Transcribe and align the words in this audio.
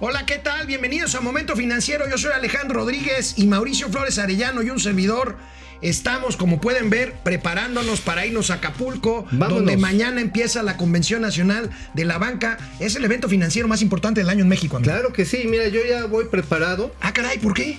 Hola, 0.00 0.24
¿qué 0.26 0.36
tal? 0.38 0.66
Bienvenidos 0.66 1.14
a 1.16 1.20
Momento 1.20 1.56
Financiero. 1.56 2.08
Yo 2.08 2.18
soy 2.18 2.30
Alejandro 2.32 2.80
Rodríguez 2.80 3.34
y 3.36 3.46
Mauricio 3.46 3.88
Flores 3.88 4.18
Arellano 4.18 4.62
y 4.62 4.70
un 4.70 4.78
servidor. 4.78 5.36
Estamos, 5.80 6.36
como 6.36 6.60
pueden 6.60 6.88
ver, 6.90 7.14
preparándonos 7.24 8.00
para 8.00 8.24
irnos 8.26 8.50
a 8.50 8.54
Acapulco, 8.54 9.24
Vámonos. 9.30 9.54
donde 9.58 9.76
mañana 9.76 10.20
empieza 10.20 10.62
la 10.62 10.76
Convención 10.76 11.22
Nacional 11.22 11.70
de 11.94 12.04
la 12.04 12.18
Banca. 12.18 12.58
Es 12.80 12.94
el 12.96 13.04
evento 13.04 13.28
financiero 13.28 13.66
más 13.68 13.82
importante 13.82 14.20
del 14.20 14.28
año 14.30 14.42
en 14.42 14.48
México. 14.48 14.76
amigo. 14.76 14.92
Claro 14.92 15.12
que 15.12 15.24
sí, 15.24 15.44
mira, 15.48 15.66
yo 15.68 15.80
ya 15.88 16.06
voy 16.06 16.26
preparado. 16.26 16.92
Ah, 17.00 17.12
caray, 17.12 17.38
¿por 17.38 17.54
qué? 17.54 17.76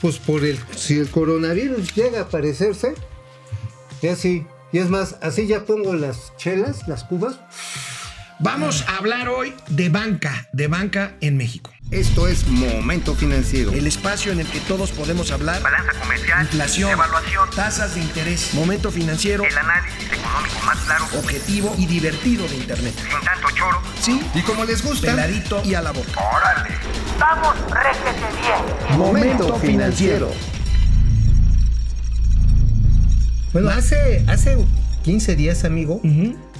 Pues 0.00 0.18
por 0.18 0.44
el. 0.44 0.58
Si 0.76 0.98
el 0.98 1.08
coronavirus 1.08 1.94
llega 1.94 2.20
a 2.20 2.22
aparecerse, 2.22 2.94
ya 4.02 4.16
sí. 4.16 4.44
Y 4.72 4.78
es 4.78 4.88
más, 4.88 5.16
así 5.20 5.46
ya 5.46 5.64
pongo 5.64 5.94
las 5.94 6.32
chelas, 6.36 6.86
las 6.88 7.02
cubas. 7.04 7.38
Vamos 8.42 8.84
a 8.88 8.96
hablar 8.96 9.28
hoy 9.28 9.54
de 9.68 9.90
banca, 9.90 10.48
de 10.52 10.66
banca 10.66 11.12
en 11.20 11.36
México. 11.36 11.70
Esto 11.90 12.26
es 12.28 12.46
Momento 12.46 13.14
Financiero. 13.14 13.72
El 13.72 13.86
espacio 13.86 14.32
en 14.32 14.40
el 14.40 14.46
que 14.46 14.60
todos 14.60 14.92
podemos 14.92 15.30
hablar. 15.30 15.60
balanza 15.60 15.92
comercial, 16.00 16.42
Inflación, 16.42 16.90
evaluación, 16.90 17.50
tasas 17.54 17.94
de 17.96 18.00
interés, 18.00 18.54
momento 18.54 18.90
financiero, 18.92 19.44
el 19.44 19.58
análisis 19.58 20.04
económico 20.10 20.54
más 20.64 20.78
claro, 20.78 21.04
objetivo 21.18 21.74
y 21.76 21.86
divertido 21.86 22.46
de 22.48 22.56
Internet. 22.56 22.94
sin 22.96 23.20
tanto 23.26 23.48
choro. 23.56 23.82
Sí, 24.00 24.20
Y 24.34 24.40
como 24.42 24.64
les 24.64 24.82
gusta, 24.84 25.08
peladito 25.08 25.60
y 25.64 25.74
a 25.74 25.82
la 25.82 25.90
boca. 25.90 26.12
¡Órale! 26.34 26.74
¡Vamos, 27.18 27.54
réjete 27.70 28.26
bien! 28.40 28.98
Momento 28.98 29.56
Financiero. 29.56 30.30
Bueno, 33.52 33.68
hace, 33.70 34.24
hace 34.28 34.56
15 35.02 35.34
días, 35.34 35.64
amigo, 35.64 36.00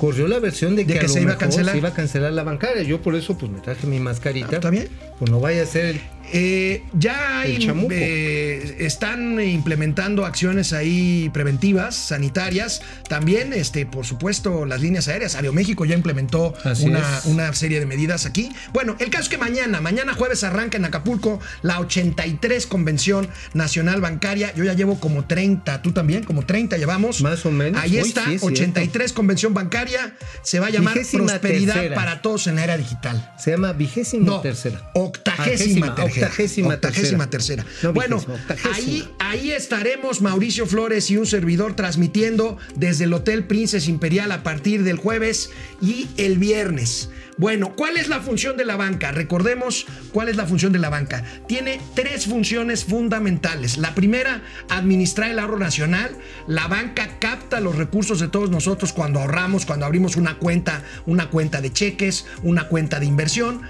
corrió 0.01 0.27
la 0.27 0.39
versión 0.39 0.75
de 0.77 0.87
que, 0.87 0.95
De 0.95 0.99
que 1.01 1.05
a 1.05 1.09
lo 1.09 1.15
se 1.15 1.21
iba 1.21 1.33
a 1.33 1.35
mejor 1.35 1.41
cancelar. 1.41 1.73
se 1.75 1.79
iba 1.79 1.89
a 1.91 1.95
cancelar 1.95 2.33
la 2.33 2.43
bancaria. 2.43 2.83
Yo 2.83 3.03
por 3.03 3.15
eso 3.15 3.37
pues 3.37 3.53
me 3.53 3.61
traje 3.61 3.87
mi 3.87 4.01
mascarita. 4.01 4.49
Ah, 4.53 4.55
¿está 4.55 4.71
bien? 4.71 4.89
Pues 5.21 5.31
no 5.31 5.39
vaya 5.39 5.63
a 5.63 5.67
ser 5.67 5.85
el- 5.85 6.01
Eh, 6.33 6.85
ya 6.93 7.41
hay, 7.41 7.59
eh, 7.91 8.77
están 8.79 9.41
implementando 9.41 10.25
acciones 10.25 10.73
ahí 10.73 11.29
preventivas, 11.35 11.97
sanitarias. 11.97 12.83
También, 13.09 13.53
este, 13.53 13.85
por 13.85 14.07
supuesto, 14.07 14.65
las 14.65 14.81
líneas 14.81 15.09
aéreas. 15.09 15.35
Aeroméxico 15.35 15.85
ya 15.87 15.97
implementó 15.97 16.55
una, 16.83 17.21
una 17.25 17.53
serie 17.53 17.81
de 17.81 17.87
medidas 17.87 18.27
aquí. 18.27 18.53
Bueno, 18.73 18.95
el 19.01 19.11
caso 19.11 19.25
es 19.25 19.29
que 19.29 19.39
mañana, 19.39 19.81
mañana 19.81 20.15
jueves 20.15 20.45
arranca 20.45 20.77
en 20.79 20.85
Acapulco 20.85 21.41
la 21.63 21.81
83 21.81 22.65
Convención 22.69 23.29
Nacional 23.53 24.01
Bancaria. 24.01 24.55
Yo 24.55 24.63
ya 24.63 24.75
llevo 24.75 25.01
como 25.01 25.25
30, 25.25 25.83
tú 25.83 25.91
también, 25.91 26.23
como 26.23 26.47
30 26.47 26.77
llevamos. 26.79 27.23
Más 27.23 27.45
o 27.45 27.51
menos. 27.51 27.83
Ahí 27.83 27.95
Uy, 28.01 28.09
está, 28.09 28.27
sí, 28.27 28.35
es 28.35 28.43
83 28.45 29.13
Convención 29.13 29.53
Bancaria. 29.53 30.15
Se 30.45 30.61
va 30.61 30.69
a 30.69 30.71
llamar 30.71 30.95
Vigésima 30.95 31.25
Prosperidad 31.25 31.75
tercera. 31.75 31.95
para 31.97 32.23
Todos 32.23 32.47
en 32.47 32.55
la 32.55 32.63
Era 32.65 32.77
Digital. 32.77 33.35
se 33.37 33.51
llama 33.51 33.73
vigésima 33.73 34.27
No, 34.27 34.41
tercera. 34.43 34.81
Octagésima 35.11 35.89
Octagésima, 35.89 35.95
tercera. 35.95 36.27
octagésima 36.27 36.69
Octagésima 36.75 37.31
tercera. 37.31 37.63
tercera. 37.65 37.87
No, 37.89 37.93
bueno, 37.93 38.17
octagésima. 38.17 38.75
ahí, 38.75 39.09
ahí 39.19 39.51
estaremos 39.51 40.21
Mauricio 40.23 40.67
Flores 40.67 41.11
y 41.11 41.17
un 41.17 41.27
servidor 41.27 41.75
transmitiendo 41.77 42.59
desde 42.77 43.05
el 43.05 43.13
Hotel 43.13 43.45
Princess 43.45 43.89
Imperial 43.89 44.33
a 44.33 44.43
partir 44.43 44.83
del 44.85 44.97
jueves 44.97 45.51
y 45.81 46.09
el 46.17 46.39
viernes. 46.39 47.11
Bueno, 47.37 47.75
¿cuál 47.75 47.97
es 47.97 48.09
la 48.09 48.21
función 48.21 48.59
de 48.59 48.67
la 48.67 48.77
banca? 48.77 49.13
Recordemos 49.13 49.87
cuál 50.13 50.29
es 50.29 50.37
la 50.37 50.45
función 50.47 50.73
de 50.75 50.79
la 50.79 50.91
banca. 50.91 51.25
Tiene 51.49 51.81
tres 51.95 52.27
funciones 52.27 52.85
fundamentales. 52.85 53.79
La 53.79 53.95
primera, 53.95 54.43
administrar 54.69 55.31
el 55.31 55.39
ahorro 55.39 55.59
nacional. 55.59 56.11
La 56.47 56.69
banca 56.69 57.19
capta 57.19 57.61
los 57.61 57.77
recursos 57.77 58.21
de 58.21 58.29
todos 58.29 58.51
nosotros 58.51 58.93
cuando 58.93 59.21
ahorramos, 59.21 59.65
cuando 59.65 59.87
abrimos 59.87 60.17
una 60.17 60.37
cuenta, 60.37 60.83
una 61.07 61.31
cuenta 61.31 61.63
de 61.63 61.73
cheques, 61.73 62.27
una 62.43 62.69
cuenta 62.69 63.01
de 63.01 63.07
inversión. 63.07 63.63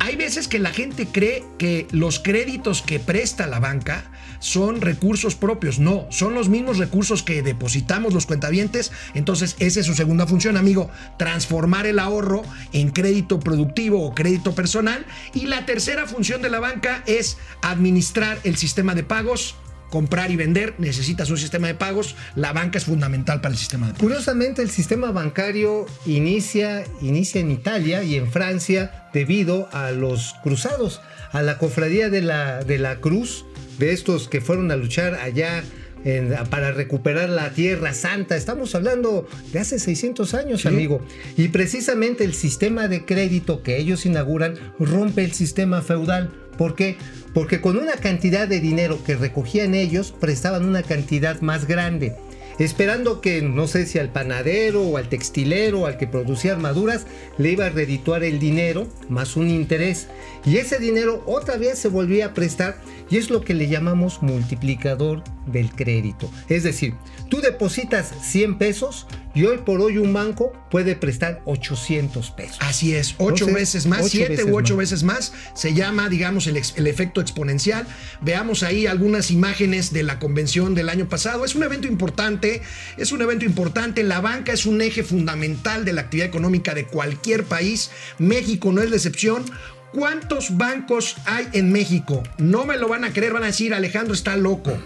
Hay 0.00 0.16
veces 0.16 0.48
que 0.48 0.58
la 0.58 0.70
gente 0.70 1.06
cree 1.06 1.44
que 1.58 1.86
los 1.90 2.18
créditos 2.18 2.82
que 2.82 3.00
presta 3.00 3.46
la 3.46 3.58
banca 3.58 4.10
son 4.38 4.80
recursos 4.80 5.34
propios. 5.34 5.78
No, 5.78 6.06
son 6.10 6.34
los 6.34 6.48
mismos 6.48 6.78
recursos 6.78 7.22
que 7.22 7.42
depositamos 7.42 8.14
los 8.14 8.26
cuentavientes. 8.26 8.92
Entonces, 9.14 9.56
esa 9.58 9.80
es 9.80 9.86
su 9.86 9.94
segunda 9.94 10.26
función, 10.26 10.56
amigo. 10.56 10.90
Transformar 11.18 11.86
el 11.86 11.98
ahorro 11.98 12.42
en 12.72 12.90
crédito 12.90 13.40
productivo 13.40 14.04
o 14.04 14.14
crédito 14.14 14.54
personal. 14.54 15.04
Y 15.34 15.46
la 15.46 15.66
tercera 15.66 16.06
función 16.06 16.42
de 16.42 16.50
la 16.50 16.60
banca 16.60 17.02
es 17.06 17.36
administrar 17.62 18.38
el 18.44 18.56
sistema 18.56 18.94
de 18.94 19.02
pagos. 19.02 19.56
Comprar 19.90 20.30
y 20.30 20.36
vender, 20.36 20.74
necesitas 20.78 21.30
un 21.30 21.38
sistema 21.38 21.66
de 21.66 21.74
pagos. 21.74 22.14
La 22.36 22.52
banca 22.52 22.76
es 22.78 22.84
fundamental 22.84 23.40
para 23.40 23.52
el 23.52 23.58
sistema 23.58 23.86
de 23.86 23.92
pagos. 23.94 24.02
Curiosamente, 24.06 24.60
el 24.62 24.70
sistema 24.70 25.10
bancario 25.12 25.86
inicia, 26.04 26.84
inicia 27.00 27.40
en 27.40 27.50
Italia 27.50 28.02
y 28.02 28.16
en 28.16 28.30
Francia 28.30 29.08
debido 29.14 29.68
a 29.72 29.90
los 29.92 30.34
cruzados, 30.42 31.00
a 31.32 31.42
la 31.42 31.58
cofradía 31.58 32.10
de 32.10 32.20
la, 32.22 32.62
de 32.64 32.78
la 32.78 32.96
cruz, 33.00 33.44
de 33.78 33.92
estos 33.92 34.28
que 34.28 34.40
fueron 34.40 34.70
a 34.70 34.76
luchar 34.76 35.14
allá 35.14 35.62
en- 36.04 36.34
para 36.50 36.70
recuperar 36.72 37.28
la 37.28 37.50
Tierra 37.50 37.92
Santa. 37.94 38.36
Estamos 38.36 38.74
hablando 38.74 39.26
de 39.52 39.58
hace 39.60 39.78
600 39.78 40.34
años, 40.34 40.62
Sí. 40.62 40.68
amigo. 40.68 41.04
Y 41.36 41.48
precisamente 41.48 42.24
el 42.24 42.34
sistema 42.34 42.88
de 42.88 43.04
crédito 43.04 43.62
que 43.62 43.78
ellos 43.78 44.04
inauguran 44.06 44.54
rompe 44.78 45.24
el 45.24 45.32
sistema 45.32 45.80
feudal. 45.82 46.30
¿Por 46.58 46.74
qué? 46.74 46.98
Porque 47.32 47.62
con 47.62 47.78
una 47.78 47.94
cantidad 47.94 48.46
de 48.46 48.60
dinero 48.60 48.98
que 49.04 49.16
recogían 49.16 49.74
ellos, 49.74 50.12
prestaban 50.12 50.66
una 50.66 50.82
cantidad 50.82 51.40
más 51.40 51.66
grande 51.66 52.16
esperando 52.58 53.20
que 53.20 53.40
no 53.40 53.66
sé 53.68 53.86
si 53.86 53.98
al 53.98 54.10
panadero 54.10 54.82
o 54.82 54.96
al 54.96 55.08
textilero 55.08 55.82
o 55.82 55.86
al 55.86 55.96
que 55.96 56.08
producía 56.08 56.52
armaduras 56.52 57.06
le 57.38 57.52
iba 57.52 57.66
a 57.66 57.70
redituar 57.70 58.24
el 58.24 58.38
dinero 58.38 58.88
más 59.08 59.36
un 59.36 59.48
interés 59.48 60.08
y 60.44 60.56
ese 60.56 60.78
dinero 60.78 61.22
otra 61.26 61.56
vez 61.56 61.78
se 61.78 61.88
volvía 61.88 62.26
a 62.26 62.34
prestar 62.34 62.80
y 63.10 63.16
es 63.16 63.30
lo 63.30 63.42
que 63.42 63.54
le 63.54 63.68
llamamos 63.68 64.22
multiplicador 64.22 65.22
del 65.52 65.70
crédito. 65.70 66.30
Es 66.48 66.62
decir, 66.62 66.94
tú 67.28 67.40
depositas 67.40 68.12
100 68.22 68.58
pesos 68.58 69.06
y 69.34 69.44
hoy 69.44 69.58
por 69.58 69.80
hoy 69.80 69.98
un 69.98 70.12
banco 70.12 70.52
puede 70.70 70.96
prestar 70.96 71.40
800 71.44 72.30
pesos. 72.32 72.56
Así 72.60 72.94
es, 72.94 73.14
ocho 73.18 73.44
Entonces, 73.44 73.54
veces 73.54 73.86
más, 73.86 74.00
ocho 74.00 74.08
siete 74.10 74.28
veces 74.30 74.46
u 74.46 74.56
ocho 74.56 74.74
más. 74.74 74.78
veces 74.80 75.02
más. 75.04 75.32
Se 75.54 75.74
llama, 75.74 76.08
digamos, 76.08 76.46
el, 76.46 76.56
ex- 76.56 76.74
el 76.76 76.86
efecto 76.86 77.20
exponencial. 77.20 77.86
Veamos 78.20 78.62
ahí 78.62 78.86
algunas 78.86 79.30
imágenes 79.30 79.92
de 79.92 80.02
la 80.02 80.18
convención 80.18 80.74
del 80.74 80.88
año 80.88 81.08
pasado. 81.08 81.44
Es 81.44 81.54
un 81.54 81.62
evento 81.62 81.86
importante, 81.86 82.62
es 82.96 83.12
un 83.12 83.22
evento 83.22 83.44
importante. 83.44 84.02
La 84.02 84.20
banca 84.20 84.52
es 84.52 84.66
un 84.66 84.80
eje 84.82 85.02
fundamental 85.04 85.84
de 85.84 85.92
la 85.92 86.02
actividad 86.02 86.28
económica 86.28 86.74
de 86.74 86.86
cualquier 86.86 87.44
país. 87.44 87.90
México 88.18 88.72
no 88.72 88.82
es 88.82 88.90
la 88.90 88.96
excepción. 88.96 89.44
¿Cuántos 89.92 90.56
bancos 90.58 91.16
hay 91.24 91.48
en 91.54 91.72
México? 91.72 92.22
No 92.36 92.66
me 92.66 92.76
lo 92.76 92.88
van 92.88 93.04
a 93.04 93.12
creer, 93.12 93.32
van 93.32 93.44
a 93.44 93.46
decir, 93.46 93.72
Alejandro 93.72 94.12
está 94.12 94.36
loco. 94.36 94.76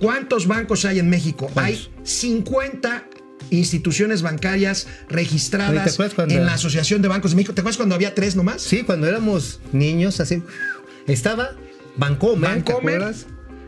¿Cuántos 0.00 0.46
bancos 0.46 0.84
hay 0.84 0.98
en 0.98 1.08
México? 1.08 1.48
¿Cuántos? 1.52 1.64
Hay 1.64 1.88
50 2.04 3.04
instituciones 3.50 4.22
bancarias 4.22 4.86
¿te 5.08 5.14
registradas 5.14 5.96
cuando- 6.14 6.34
en 6.34 6.46
la 6.46 6.54
Asociación 6.54 7.02
de 7.02 7.08
Bancos 7.08 7.32
de 7.32 7.36
México. 7.36 7.54
¿Te 7.54 7.60
acuerdas 7.60 7.76
cuando 7.76 7.94
había 7.94 8.14
tres 8.14 8.36
nomás? 8.36 8.62
Sí, 8.62 8.82
cuando 8.82 9.06
éramos 9.06 9.60
niños 9.72 10.20
así 10.20 10.42
estaba 11.06 11.50
Bancomer, 11.96 12.50
¿te 12.50 12.72
Bancomer. 12.72 12.94
acuerdas? 12.96 13.26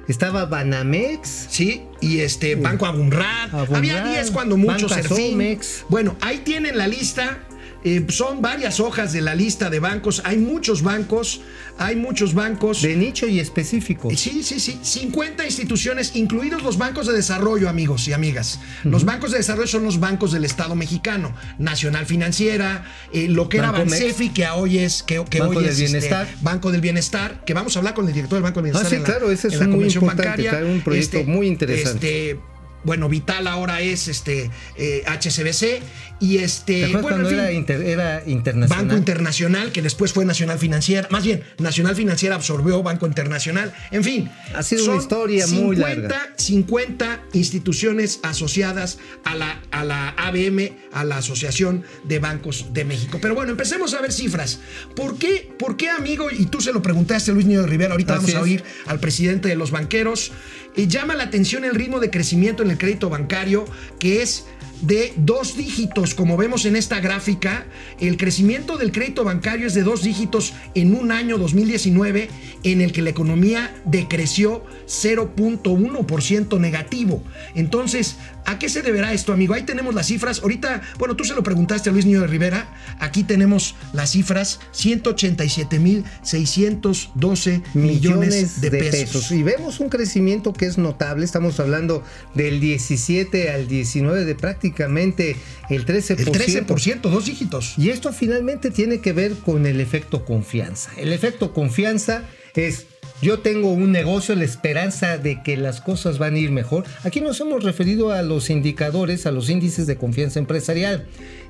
Estaba 0.08 0.46
Banamex, 0.46 1.46
Sí, 1.50 1.82
y 2.00 2.20
este 2.20 2.54
Banco 2.54 2.86
Abunrad. 2.86 3.50
Abunrad, 3.52 3.76
Había 3.76 4.04
10 4.04 4.30
cuando 4.30 4.56
mucho, 4.56 4.72
Banco 4.72 4.88
Serfín. 4.88 5.26
Asomex. 5.30 5.84
Bueno, 5.88 6.16
ahí 6.20 6.38
tienen 6.44 6.78
la 6.78 6.86
lista. 6.86 7.40
Eh, 7.88 8.04
son 8.08 8.42
varias 8.42 8.80
hojas 8.80 9.12
de 9.12 9.20
la 9.20 9.34
lista 9.36 9.70
de 9.70 9.78
bancos. 9.78 10.20
Hay 10.24 10.38
muchos 10.38 10.82
bancos. 10.82 11.40
Hay 11.78 11.94
muchos 11.94 12.34
bancos. 12.34 12.82
de 12.82 12.96
nicho 12.96 13.28
y 13.28 13.38
específico. 13.38 14.08
Sí, 14.16 14.42
sí, 14.42 14.58
sí. 14.58 14.78
50 14.82 15.44
instituciones, 15.44 16.16
incluidos 16.16 16.62
los 16.62 16.78
bancos 16.78 17.06
de 17.06 17.12
desarrollo, 17.12 17.68
amigos 17.68 18.08
y 18.08 18.12
amigas. 18.12 18.58
Los 18.82 19.04
bancos 19.04 19.30
de 19.30 19.38
desarrollo 19.38 19.66
son 19.68 19.84
los 19.84 20.00
bancos 20.00 20.32
del 20.32 20.44
Estado 20.44 20.74
mexicano. 20.74 21.34
Nacional 21.58 22.06
Financiera, 22.06 22.84
eh, 23.12 23.28
lo 23.28 23.48
que 23.48 23.58
era. 23.58 23.70
Bansefi, 23.72 24.30
que 24.30 24.46
hoy 24.48 24.78
es, 24.78 25.02
que, 25.02 25.22
que 25.30 25.40
Banco 25.40 25.58
hoy 25.58 25.64
del 25.64 25.72
es 25.72 25.78
este, 25.80 25.84
Bienestar. 25.92 26.28
Banco 26.40 26.72
del 26.72 26.80
Bienestar, 26.80 27.44
que 27.44 27.54
vamos 27.54 27.76
a 27.76 27.78
hablar 27.80 27.94
con 27.94 28.08
el 28.08 28.12
director 28.14 28.36
del 28.36 28.42
Banco 28.42 28.62
del 28.62 28.74
Ah, 28.74 28.80
Bienestar. 28.80 28.90
sí, 28.90 28.96
en 28.96 29.02
la- 29.02 29.06
claro, 29.06 29.30
ese 29.30 29.48
es 29.48 29.54
en 29.54 29.60
la 29.60 29.66
un 29.66 29.70
muy 29.76 29.84
importante, 29.92 30.44
bancaria. 30.48 30.64
un 30.72 30.80
proyecto 30.80 31.22
muy 31.24 31.46
interesante. 31.46 32.30
Este, 32.30 32.40
bueno, 32.86 33.08
Vital 33.10 33.46
ahora 33.46 33.80
es 33.82 34.08
este 34.08 34.50
eh, 34.76 35.02
HCBC 35.06 35.82
y 36.20 36.38
este 36.38 36.86
¿Te 36.88 36.96
acuerdas 36.96 37.02
bueno, 37.02 37.24
en 37.24 37.26
fin, 37.28 37.38
era, 37.40 37.52
inter- 37.52 37.82
era 37.82 38.22
internacional? 38.26 38.86
Banco 38.86 38.96
Internacional, 38.96 39.72
que 39.72 39.82
después 39.82 40.12
fue 40.14 40.24
Nacional 40.24 40.58
Financiera. 40.58 41.08
Más 41.10 41.24
bien, 41.24 41.42
Nacional 41.58 41.94
Financiera 41.94 42.36
absorbió 42.36 42.82
Banco 42.82 43.06
Internacional. 43.06 43.74
En 43.90 44.02
fin. 44.02 44.30
Ha 44.54 44.62
sido 44.62 44.84
una 44.86 44.96
historia 44.96 45.46
muy 45.48 45.76
50, 45.76 45.88
larga. 46.00 46.32
50 46.36 47.22
instituciones 47.34 48.20
asociadas 48.22 48.98
a 49.24 49.34
la, 49.34 49.60
a 49.70 49.84
la 49.84 50.08
ABM, 50.10 50.72
a 50.92 51.04
la 51.04 51.18
Asociación 51.18 51.84
de 52.04 52.18
Bancos 52.18 52.72
de 52.72 52.84
México. 52.84 53.18
Pero 53.20 53.34
bueno, 53.34 53.50
empecemos 53.50 53.92
a 53.94 54.00
ver 54.00 54.12
cifras. 54.12 54.60
¿Por 54.94 55.18
qué, 55.18 55.52
por 55.58 55.76
qué 55.76 55.90
amigo? 55.90 56.28
Y 56.30 56.46
tú 56.46 56.60
se 56.60 56.72
lo 56.72 56.80
preguntaste 56.82 57.30
a 57.30 57.34
Luis 57.34 57.46
Niño 57.46 57.62
de 57.62 57.66
Rivera, 57.66 57.92
ahorita 57.92 58.14
Así 58.14 58.32
vamos 58.32 58.34
a 58.36 58.40
oír 58.42 58.62
al 58.86 59.00
presidente 59.00 59.48
de 59.48 59.56
los 59.56 59.70
banqueros. 59.70 60.32
Eh, 60.76 60.86
llama 60.88 61.14
la 61.14 61.24
atención 61.24 61.64
el 61.64 61.74
ritmo 61.74 62.00
de 62.00 62.10
crecimiento 62.10 62.62
en 62.62 62.70
el 62.70 62.75
crédito 62.78 63.08
bancario, 63.08 63.64
que 63.98 64.22
es 64.22 64.46
de 64.82 65.12
dos 65.16 65.56
dígitos, 65.56 66.14
como 66.14 66.36
vemos 66.36 66.64
en 66.64 66.76
esta 66.76 67.00
gráfica. 67.00 67.66
El 68.00 68.16
crecimiento 68.16 68.76
del 68.76 68.92
crédito 68.92 69.24
bancario 69.24 69.66
es 69.66 69.74
de 69.74 69.82
dos 69.82 70.02
dígitos 70.02 70.54
en 70.74 70.94
un 70.94 71.12
año 71.12 71.38
2019 71.38 72.28
en 72.62 72.80
el 72.80 72.92
que 72.92 73.02
la 73.02 73.10
economía 73.10 73.74
decreció 73.84 74.64
0.1% 74.86 76.60
negativo. 76.60 77.22
Entonces, 77.54 78.16
¿a 78.44 78.58
qué 78.58 78.68
se 78.68 78.82
deberá 78.82 79.12
esto, 79.12 79.32
amigo? 79.32 79.54
Ahí 79.54 79.62
tenemos 79.62 79.94
las 79.94 80.06
cifras. 80.06 80.40
Ahorita, 80.40 80.82
bueno, 80.98 81.16
tú 81.16 81.24
se 81.24 81.34
lo 81.34 81.42
preguntaste 81.42 81.88
a 81.90 81.92
Luis 81.92 82.06
Niño 82.06 82.20
de 82.20 82.26
Rivera. 82.26 82.74
Aquí 82.98 83.22
tenemos 83.24 83.74
las 83.92 84.10
cifras, 84.10 84.60
187.612 84.74 87.62
millones 87.74 88.60
de, 88.60 88.70
pesos. 88.70 89.32
Y 89.32 89.42
vemos 89.42 89.80
un 89.80 89.88
crecimiento 89.88 90.52
que 90.52 90.66
es 90.66 90.78
notable. 90.78 91.24
Estamos 91.24 91.58
hablando 91.60 92.02
del 92.34 92.60
17 92.60 93.50
al 93.50 93.68
19 93.68 94.24
de 94.24 94.34
prácticamente 94.66 95.36
el 95.70 95.86
13%. 95.86 96.18
El 96.18 96.66
13%, 96.66 97.00
dos 97.02 97.26
dígitos. 97.26 97.74
Y 97.78 97.90
esto 97.90 98.12
finalmente 98.12 98.70
tiene 98.70 99.00
que 99.00 99.12
ver 99.12 99.34
con 99.34 99.66
el 99.66 99.80
efecto 99.80 100.24
confianza. 100.24 100.90
El 100.96 101.12
efecto 101.12 101.52
confianza 101.52 102.24
es 102.54 102.86
yo 103.22 103.38
tengo 103.38 103.70
un 103.70 103.92
negocio, 103.92 104.34
la 104.34 104.44
esperanza 104.44 105.16
de 105.16 105.42
que 105.42 105.56
las 105.56 105.80
cosas 105.80 106.18
van 106.18 106.34
a 106.34 106.38
ir 106.38 106.50
mejor. 106.50 106.84
Aquí 107.02 107.20
nos 107.20 107.40
hemos 107.40 107.64
referido 107.64 108.10
a 108.10 108.22
los 108.22 108.50
indicadores, 108.50 109.24
a 109.24 109.30
los 109.30 109.48
índices 109.48 109.86
de 109.86 109.96
confianza 109.96 110.38
empresarial. 110.38 111.06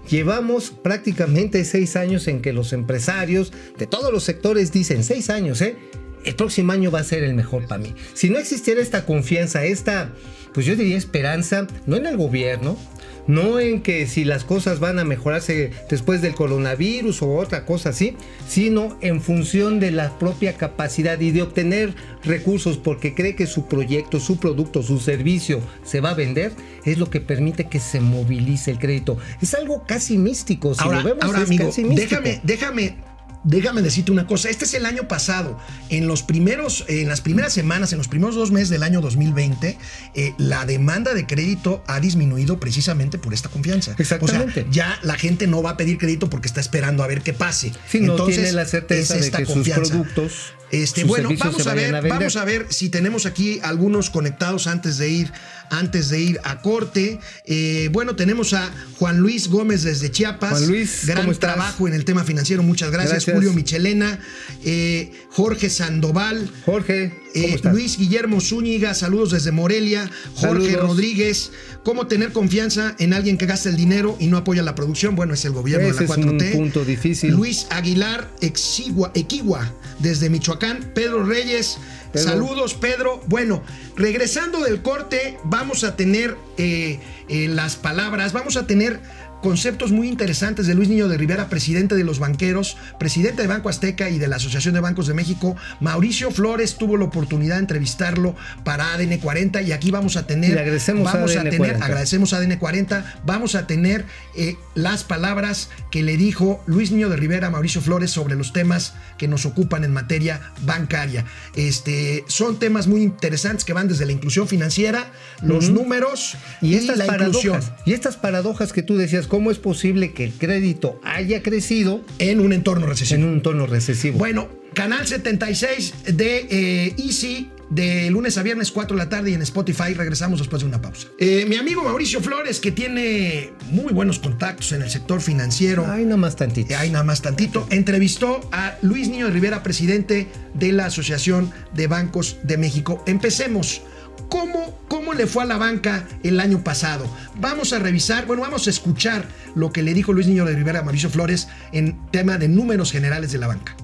Llevamos 0.08 0.70
prácticamente 0.70 1.64
seis 1.64 1.96
años 1.96 2.28
en 2.28 2.40
que 2.40 2.52
los 2.52 2.72
empresarios 2.72 3.52
de 3.78 3.86
todos 3.86 4.12
los 4.12 4.22
sectores 4.22 4.70
dicen, 4.70 5.02
seis 5.02 5.28
años, 5.28 5.60
¿eh? 5.60 5.76
El 6.24 6.34
próximo 6.34 6.72
año 6.72 6.90
va 6.90 7.00
a 7.00 7.04
ser 7.04 7.24
el 7.24 7.34
mejor 7.34 7.66
para 7.66 7.82
mí. 7.82 7.94
Si 8.14 8.30
no 8.30 8.38
existiera 8.38 8.80
esta 8.80 9.04
confianza, 9.04 9.64
esta, 9.64 10.12
pues 10.52 10.66
yo 10.66 10.74
diría 10.74 10.96
esperanza, 10.96 11.66
no 11.86 11.96
en 11.96 12.06
el 12.06 12.16
gobierno, 12.16 12.76
no 13.26 13.60
en 13.60 13.82
que 13.82 14.06
si 14.06 14.24
las 14.24 14.44
cosas 14.44 14.80
van 14.80 14.98
a 14.98 15.04
mejorarse 15.04 15.70
después 15.88 16.22
del 16.22 16.34
coronavirus 16.34 17.22
o 17.22 17.34
otra 17.36 17.64
cosa 17.64 17.90
así, 17.90 18.16
sino 18.48 18.96
en 19.00 19.20
función 19.20 19.80
de 19.80 19.90
la 19.90 20.18
propia 20.18 20.54
capacidad 20.54 21.20
y 21.20 21.30
de 21.30 21.42
obtener 21.42 21.94
recursos 22.24 22.78
porque 22.78 23.14
cree 23.14 23.34
que 23.34 23.46
su 23.46 23.66
proyecto, 23.66 24.20
su 24.20 24.38
producto, 24.38 24.82
su 24.82 24.98
servicio 25.00 25.60
se 25.84 26.00
va 26.00 26.10
a 26.10 26.14
vender, 26.14 26.52
es 26.84 26.98
lo 26.98 27.10
que 27.10 27.20
permite 27.20 27.64
que 27.64 27.80
se 27.80 28.00
movilice 28.00 28.70
el 28.70 28.78
crédito. 28.78 29.18
Es 29.40 29.54
algo 29.54 29.84
casi 29.86 30.18
místico, 30.18 30.74
si 30.74 30.82
ahora, 30.82 30.98
lo 30.98 31.04
vemos 31.04 31.24
ahora, 31.24 31.42
es 31.42 31.46
amigo, 31.46 31.66
casi 31.66 31.84
místico. 31.84 32.20
déjame, 32.22 32.40
déjame 32.44 33.15
déjame 33.46 33.80
decirte 33.80 34.12
una 34.12 34.26
cosa. 34.26 34.50
Este 34.50 34.64
es 34.64 34.74
el 34.74 34.84
año 34.84 35.08
pasado. 35.08 35.56
En 35.88 36.06
los 36.06 36.22
primeros, 36.22 36.84
en 36.88 37.08
las 37.08 37.20
primeras 37.20 37.52
semanas, 37.52 37.92
en 37.92 37.98
los 37.98 38.08
primeros 38.08 38.34
dos 38.34 38.50
meses 38.50 38.68
del 38.68 38.82
año 38.82 39.00
2020, 39.00 39.78
eh, 40.14 40.34
la 40.36 40.66
demanda 40.66 41.14
de 41.14 41.26
crédito 41.26 41.82
ha 41.86 42.00
disminuido 42.00 42.60
precisamente 42.60 43.18
por 43.18 43.32
esta 43.32 43.48
confianza. 43.48 43.94
Exactamente. 43.98 44.60
O 44.60 44.64
sea, 44.64 44.72
ya 44.72 44.98
la 45.02 45.14
gente 45.14 45.46
no 45.46 45.62
va 45.62 45.70
a 45.70 45.76
pedir 45.76 45.96
crédito 45.96 46.28
porque 46.28 46.48
está 46.48 46.60
esperando 46.60 47.02
a 47.02 47.06
ver 47.06 47.22
qué 47.22 47.32
pase. 47.32 47.72
No 47.94 48.12
Entonces, 48.12 48.36
tiene 48.36 48.52
la 48.52 48.66
certeza 48.66 49.16
es 49.16 49.30
de 49.32 49.38
que 49.38 49.44
confianza. 49.44 49.84
sus 49.84 49.90
productos, 49.90 50.32
Este, 50.72 51.02
sus 51.02 51.08
bueno, 51.08 51.30
vamos 51.38 51.66
a 51.66 51.74
ver, 51.74 51.94
a 51.94 52.00
vamos 52.00 52.36
a 52.36 52.44
ver 52.44 52.66
si 52.70 52.88
tenemos 52.88 53.26
aquí 53.26 53.60
algunos 53.62 54.10
conectados 54.10 54.66
antes 54.66 54.98
de 54.98 55.08
ir, 55.08 55.32
antes 55.70 56.08
de 56.08 56.20
ir 56.20 56.40
a 56.44 56.60
corte. 56.60 57.18
Eh, 57.44 57.88
bueno, 57.92 58.16
tenemos 58.16 58.52
a 58.52 58.70
Juan 58.98 59.18
Luis 59.18 59.48
Gómez 59.48 59.82
desde 59.82 60.10
Chiapas. 60.10 60.50
Juan 60.50 60.66
Luis, 60.68 61.06
gran 61.06 61.22
¿cómo 61.22 61.32
estás? 61.32 61.54
trabajo 61.54 61.88
en 61.88 61.94
el 61.94 62.04
tema 62.04 62.24
financiero. 62.24 62.62
Muchas 62.62 62.90
gracias. 62.90 63.12
Gracias. 63.12 63.36
Julio 63.36 63.52
Michelena, 63.52 64.18
eh, 64.64 65.12
Jorge 65.30 65.70
Sandoval. 65.70 66.50
Jorge, 66.64 67.10
¿cómo 67.10 67.25
eh? 67.44 67.60
Luis 67.70 67.98
Guillermo 67.98 68.40
Zúñiga, 68.40 68.94
saludos 68.94 69.30
desde 69.30 69.52
Morelia. 69.52 70.10
Jorge 70.34 70.72
Saludos. 70.72 70.88
Rodríguez, 70.88 71.52
¿cómo 71.84 72.06
tener 72.06 72.32
confianza 72.32 72.94
en 72.98 73.12
alguien 73.12 73.38
que 73.38 73.46
gasta 73.46 73.68
el 73.68 73.76
dinero 73.76 74.16
y 74.18 74.26
no 74.28 74.36
apoya 74.36 74.62
la 74.62 74.74
producción? 74.74 75.14
Bueno, 75.16 75.34
es 75.34 75.44
el 75.44 75.52
gobierno 75.52 75.88
Ese 75.88 75.98
de 75.98 76.04
es 76.04 76.10
la 76.10 76.16
4T. 76.16 76.46
un 76.52 76.52
punto 76.52 76.84
difícil. 76.84 77.32
Luis 77.32 77.66
Aguilar 77.70 78.30
Exigua, 78.40 79.10
Equigua, 79.14 79.72
desde 79.98 80.30
Michoacán. 80.30 80.92
Pedro 80.94 81.24
Reyes, 81.24 81.78
Pedro. 82.12 82.28
saludos, 82.28 82.74
Pedro. 82.74 83.22
Bueno, 83.26 83.62
regresando 83.96 84.60
del 84.60 84.82
corte, 84.82 85.38
vamos 85.44 85.84
a 85.84 85.96
tener 85.96 86.36
eh, 86.58 87.00
eh, 87.28 87.48
las 87.48 87.76
palabras, 87.76 88.32
vamos 88.32 88.56
a 88.56 88.66
tener 88.66 89.00
conceptos 89.42 89.92
muy 89.92 90.08
interesantes 90.08 90.66
de 90.66 90.74
Luis 90.74 90.88
Niño 90.88 91.08
de 91.08 91.16
Rivera, 91.16 91.48
presidente 91.48 91.94
de 91.94 92.04
los 92.04 92.18
banqueros, 92.18 92.76
presidente 92.98 93.42
de 93.42 93.48
Banco 93.48 93.68
Azteca 93.68 94.10
y 94.10 94.18
de 94.18 94.28
la 94.28 94.36
Asociación 94.36 94.74
de 94.74 94.80
Bancos 94.80 95.06
de 95.06 95.14
México. 95.14 95.56
Mauricio 95.80 96.30
Flores 96.30 96.76
tuvo 96.76 96.96
la 96.96 97.04
oportunidad 97.04 97.56
de 97.56 97.60
entrevistarlo 97.60 98.34
para 98.64 98.94
ADN 98.94 99.18
40 99.18 99.62
y 99.62 99.72
aquí 99.72 99.90
vamos 99.90 100.16
a 100.16 100.26
tener, 100.26 100.52
Le 100.52 100.60
agradecemos 100.60 101.08
a 101.08 101.12
vamos 101.14 101.36
a, 101.36 101.40
ADN 101.40 101.50
tener, 101.50 101.58
40. 101.58 101.84
agradecemos 101.84 102.32
a 102.32 102.38
ADN 102.38 102.56
40, 102.56 103.20
vamos 103.24 103.54
a 103.54 103.66
tener 103.66 104.04
eh, 104.34 104.56
las 104.74 105.04
palabras 105.04 105.70
que 105.90 106.02
le 106.02 106.16
dijo 106.16 106.62
Luis 106.66 106.90
Niño 106.90 107.08
de 107.08 107.16
Rivera 107.16 107.48
a 107.48 107.50
Mauricio 107.50 107.80
Flores 107.80 108.10
sobre 108.10 108.34
los 108.34 108.52
temas 108.52 108.94
que 109.18 109.28
nos 109.28 109.46
ocupan 109.46 109.84
en 109.84 109.92
materia 109.92 110.52
bancaria. 110.62 111.24
Este, 111.54 112.24
son 112.26 112.58
temas 112.58 112.86
muy 112.86 113.02
interesantes 113.02 113.64
que 113.64 113.72
van 113.72 113.88
desde 113.88 114.06
la 114.06 114.12
inclusión 114.12 114.48
financiera, 114.48 115.12
los 115.42 115.70
números 115.70 116.36
Y 116.60 116.74
estas 116.74 116.98
la 116.98 117.06
inclusión 117.06 117.54
paradojas, 117.54 117.86
y 117.86 117.92
estas 117.92 118.16
paradojas 118.16 118.72
que 118.72 118.82
tú 118.82 118.96
decías, 118.96 119.25
¿cómo 119.26 119.50
es 119.50 119.58
posible 119.58 120.12
que 120.12 120.24
el 120.24 120.32
crédito 120.32 121.00
haya 121.04 121.42
crecido 121.42 122.02
en 122.18 122.40
un 122.40 122.52
entorno 122.52 122.86
recesivo. 122.86 123.20
en 123.20 123.28
un 123.28 123.42
tono 123.42 123.66
recesivo? 123.66 124.18
Bueno, 124.18 124.48
canal 124.74 125.06
76 125.06 125.94
de 126.14 126.46
eh, 126.50 126.94
Easy. 126.98 127.50
De 127.68 128.10
lunes 128.10 128.38
a 128.38 128.44
viernes, 128.44 128.70
4 128.70 128.96
de 128.96 129.02
la 129.02 129.08
tarde 129.08 129.32
y 129.32 129.34
en 129.34 129.42
Spotify. 129.42 129.92
Regresamos 129.92 130.38
después 130.38 130.62
de 130.62 130.68
una 130.68 130.80
pausa. 130.80 131.08
Eh, 131.18 131.46
mi 131.48 131.56
amigo 131.56 131.82
Mauricio 131.82 132.20
Flores, 132.20 132.60
que 132.60 132.70
tiene 132.70 133.50
muy 133.72 133.92
buenos 133.92 134.20
contactos 134.20 134.70
en 134.70 134.82
el 134.82 134.90
sector 134.90 135.20
financiero. 135.20 135.84
Ay, 135.88 136.04
nada 136.04 136.16
más 136.16 136.36
tantito. 136.36 136.76
Ahí 136.78 136.90
nada 136.90 137.02
más 137.02 137.22
tantito. 137.22 137.66
Entrevistó 137.70 138.48
a 138.52 138.78
Luis 138.82 139.08
Niño 139.08 139.26
de 139.26 139.32
Rivera, 139.32 139.64
presidente 139.64 140.28
de 140.54 140.70
la 140.70 140.86
Asociación 140.86 141.50
de 141.74 141.88
Bancos 141.88 142.36
de 142.44 142.56
México. 142.56 143.02
Empecemos. 143.08 143.82
¿Cómo, 144.28 144.74
¿Cómo 144.88 145.14
le 145.14 145.26
fue 145.26 145.44
a 145.44 145.46
la 145.46 145.56
banca 145.56 146.04
el 146.22 146.40
año 146.40 146.62
pasado? 146.64 147.06
Vamos 147.40 147.72
a 147.72 147.78
revisar, 147.78 148.26
bueno, 148.26 148.42
vamos 148.42 148.66
a 148.66 148.70
escuchar 148.70 149.24
lo 149.54 149.72
que 149.72 149.82
le 149.82 149.94
dijo 149.94 150.12
Luis 150.12 150.26
Niño 150.26 150.44
de 150.44 150.54
Rivera 150.54 150.80
a 150.80 150.82
Mauricio 150.82 151.10
Flores 151.10 151.48
en 151.72 151.98
tema 152.10 152.38
de 152.38 152.48
números 152.48 152.92
generales 152.92 153.32
de 153.32 153.38
la 153.38 153.46
banca. 153.46 153.76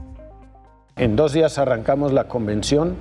En 0.96 1.16
dos 1.16 1.32
días 1.32 1.58
arrancamos 1.58 2.12
la 2.12 2.28
convención 2.28 2.96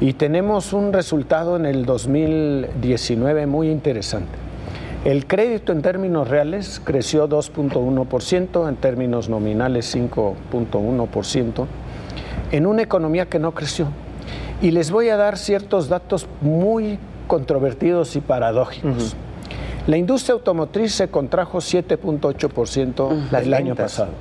y 0.00 0.12
tenemos 0.14 0.72
un 0.72 0.92
resultado 0.92 1.56
en 1.56 1.66
el 1.66 1.86
2019 1.86 3.46
muy 3.46 3.70
interesante. 3.70 4.44
El 5.04 5.26
crédito 5.26 5.72
en 5.72 5.82
términos 5.82 6.28
reales 6.28 6.80
creció 6.82 7.28
2.1%, 7.28 8.68
en 8.68 8.76
términos 8.76 9.28
nominales 9.28 9.94
5.1%, 9.94 11.66
en 12.52 12.66
una 12.66 12.82
economía 12.82 13.26
que 13.26 13.38
no 13.38 13.52
creció. 13.52 13.88
Y 14.64 14.70
les 14.70 14.90
voy 14.90 15.10
a 15.10 15.18
dar 15.18 15.36
ciertos 15.36 15.90
datos 15.90 16.26
muy 16.40 16.98
controvertidos 17.26 18.16
y 18.16 18.22
paradójicos. 18.22 19.14
La 19.86 19.98
industria 19.98 20.32
automotriz 20.32 20.94
se 20.94 21.08
contrajo 21.08 21.58
7.8% 21.58 23.30
Las 23.30 23.42
el 23.44 23.52
año 23.52 23.74
pasado. 23.74 24.12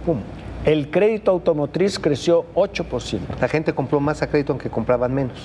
El 0.65 0.91
crédito 0.91 1.31
automotriz 1.31 1.97
creció 1.97 2.43
8%. 2.55 3.19
La 3.39 3.47
gente 3.47 3.71
compró 3.71 4.01
más 4.01 4.21
a 4.21 4.27
crédito 4.27 4.51
aunque 4.51 4.69
compraban 4.69 5.13
menos. 5.13 5.37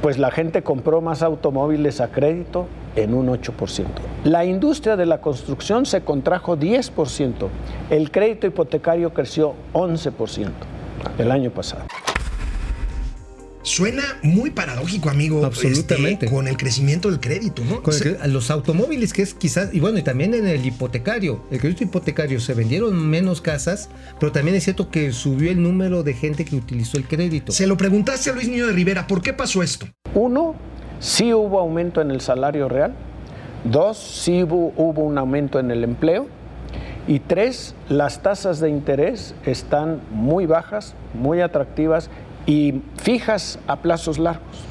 Pues 0.00 0.16
la 0.16 0.30
gente 0.30 0.62
compró 0.62 1.02
más 1.02 1.22
automóviles 1.22 2.00
a 2.00 2.08
crédito 2.08 2.66
en 2.96 3.12
un 3.12 3.26
8%. 3.26 3.84
La 4.24 4.46
industria 4.46 4.96
de 4.96 5.04
la 5.04 5.20
construcción 5.20 5.84
se 5.84 6.00
contrajo 6.00 6.56
10%. 6.56 7.48
El 7.90 8.10
crédito 8.10 8.46
hipotecario 8.46 9.12
creció 9.12 9.52
11% 9.74 10.48
el 11.18 11.30
año 11.30 11.50
pasado. 11.50 11.84
Suena 13.74 14.04
muy 14.22 14.50
paradójico, 14.50 15.10
amigo. 15.10 15.44
Absolutamente. 15.44 16.26
este, 16.26 16.30
con 16.30 16.46
el 16.46 16.56
crecimiento 16.56 17.10
del 17.10 17.18
crédito, 17.18 17.64
¿no? 17.64 17.82
Con 17.82 17.92
el 17.92 18.32
los 18.32 18.52
automóviles, 18.52 19.12
que 19.12 19.22
es 19.22 19.34
quizás, 19.34 19.74
y 19.74 19.80
bueno, 19.80 19.98
y 19.98 20.02
también 20.02 20.32
en 20.32 20.46
el 20.46 20.64
hipotecario, 20.64 21.42
el 21.50 21.58
crédito 21.58 21.82
hipotecario 21.82 22.38
se 22.38 22.54
vendieron 22.54 22.96
menos 23.10 23.40
casas, 23.40 23.90
pero 24.20 24.30
también 24.30 24.56
es 24.56 24.62
cierto 24.62 24.90
que 24.90 25.10
subió 25.10 25.50
el 25.50 25.60
número 25.60 26.04
de 26.04 26.14
gente 26.14 26.44
que 26.44 26.54
utilizó 26.54 26.98
el 26.98 27.08
crédito. 27.08 27.50
se 27.50 27.66
lo 27.66 27.76
preguntaste 27.76 28.30
a 28.30 28.34
Luis 28.34 28.48
Niño 28.48 28.68
de 28.68 28.74
Rivera, 28.74 29.08
¿por 29.08 29.22
qué 29.22 29.32
pasó 29.32 29.60
esto? 29.60 29.88
Uno, 30.14 30.54
sí 31.00 31.34
hubo 31.34 31.58
aumento 31.58 32.00
en 32.00 32.12
el 32.12 32.20
salario 32.20 32.68
real. 32.68 32.94
Dos, 33.64 33.98
sí 33.98 34.44
hubo, 34.44 34.72
hubo 34.76 35.02
un 35.02 35.18
aumento 35.18 35.58
en 35.58 35.72
el 35.72 35.82
empleo. 35.82 36.28
Y 37.08 37.18
tres, 37.18 37.74
las 37.88 38.22
tasas 38.22 38.60
de 38.60 38.70
interés 38.70 39.34
están 39.44 40.00
muy 40.12 40.46
bajas, 40.46 40.94
muy 41.12 41.40
atractivas 41.40 42.08
y 42.46 42.82
fijas 43.02 43.58
a 43.66 43.76
plazos 43.80 44.18
largos. 44.18 44.64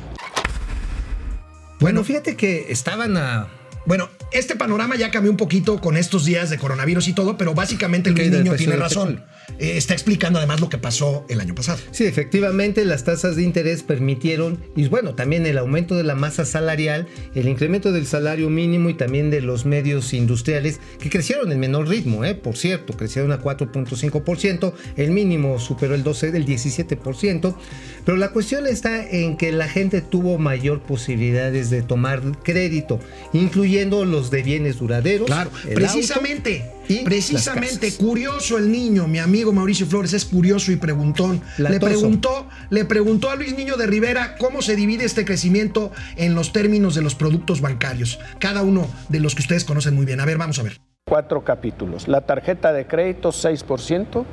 Bueno, 1.79 2.03
fíjate 2.03 2.37
que 2.37 2.71
estaban 2.71 3.17
a. 3.17 3.47
Bueno, 3.85 4.09
este 4.33 4.55
panorama 4.55 4.95
ya 4.95 5.11
cambió 5.11 5.31
un 5.31 5.37
poquito 5.37 5.79
con 5.79 5.97
estos 5.97 6.25
días 6.25 6.49
de 6.49 6.57
coronavirus 6.57 7.07
y 7.07 7.13
todo, 7.13 7.37
pero 7.37 7.53
básicamente 7.53 8.09
el 8.09 8.15
del 8.15 8.43
niño 8.43 8.55
tiene 8.55 8.75
razón. 8.75 9.23
Eh, 9.59 9.77
está 9.77 9.93
explicando 9.93 10.39
además 10.39 10.61
lo 10.61 10.69
que 10.69 10.77
pasó 10.77 11.25
el 11.29 11.39
año 11.41 11.53
pasado. 11.53 11.79
Sí, 11.91 12.05
efectivamente 12.05 12.85
las 12.85 13.03
tasas 13.03 13.35
de 13.35 13.43
interés 13.43 13.83
permitieron, 13.83 14.59
y 14.75 14.87
bueno, 14.87 15.15
también 15.15 15.45
el 15.45 15.57
aumento 15.57 15.95
de 15.95 16.03
la 16.03 16.15
masa 16.15 16.45
salarial, 16.45 17.07
el 17.35 17.47
incremento 17.47 17.91
del 17.91 18.07
salario 18.07 18.49
mínimo 18.49 18.89
y 18.89 18.93
también 18.93 19.29
de 19.29 19.41
los 19.41 19.65
medios 19.65 20.13
industriales, 20.13 20.79
que 20.99 21.09
crecieron 21.09 21.51
en 21.51 21.59
menor 21.59 21.87
ritmo, 21.87 22.25
¿eh? 22.25 22.35
por 22.35 22.57
cierto, 22.57 22.93
crecieron 22.95 23.31
a 23.31 23.41
4.5%, 23.41 24.73
el 24.95 25.11
mínimo 25.11 25.59
superó 25.59 25.95
el 25.95 26.03
12, 26.03 26.31
del 26.31 26.45
17%, 26.45 27.55
pero 28.05 28.17
la 28.17 28.29
cuestión 28.29 28.67
está 28.67 29.07
en 29.07 29.37
que 29.37 29.51
la 29.51 29.67
gente 29.67 30.01
tuvo 30.01 30.37
mayor 30.37 30.81
posibilidades 30.81 31.69
de 31.69 31.81
tomar 31.81 32.21
crédito, 32.43 32.99
incluyendo 33.33 34.05
los 34.05 34.31
de 34.31 34.43
bienes 34.43 34.79
duraderos. 34.79 35.27
Claro, 35.27 35.51
el 35.67 35.75
precisamente, 35.75 36.61
auto 36.61 36.83
y 36.87 37.03
precisamente 37.03 37.93
curioso 37.93 38.57
el 38.57 38.71
niño, 38.71 39.07
mi 39.07 39.19
amigo 39.19 39.53
Mauricio 39.53 39.85
Flores 39.85 40.13
es 40.13 40.25
curioso 40.25 40.71
y 40.71 40.75
preguntón. 40.75 41.41
Le 41.57 41.79
preguntó, 41.79 42.47
le 42.69 42.85
preguntó 42.85 43.29
a 43.29 43.35
Luis 43.35 43.55
Niño 43.55 43.77
de 43.77 43.87
Rivera 43.87 44.35
cómo 44.37 44.61
se 44.61 44.75
divide 44.75 45.05
este 45.05 45.25
crecimiento 45.25 45.91
en 46.17 46.35
los 46.35 46.51
términos 46.51 46.95
de 46.95 47.01
los 47.01 47.15
productos 47.15 47.61
bancarios, 47.61 48.19
cada 48.39 48.63
uno 48.63 48.87
de 49.09 49.19
los 49.19 49.35
que 49.35 49.41
ustedes 49.41 49.63
conocen 49.63 49.95
muy 49.95 50.05
bien. 50.05 50.19
A 50.19 50.25
ver, 50.25 50.37
vamos 50.37 50.59
a 50.59 50.63
ver. 50.63 50.79
Cuatro 51.05 51.43
capítulos. 51.43 52.07
La 52.07 52.21
tarjeta 52.21 52.71
de 52.71 52.87
crédito 52.87 53.29
6%, 53.29 54.25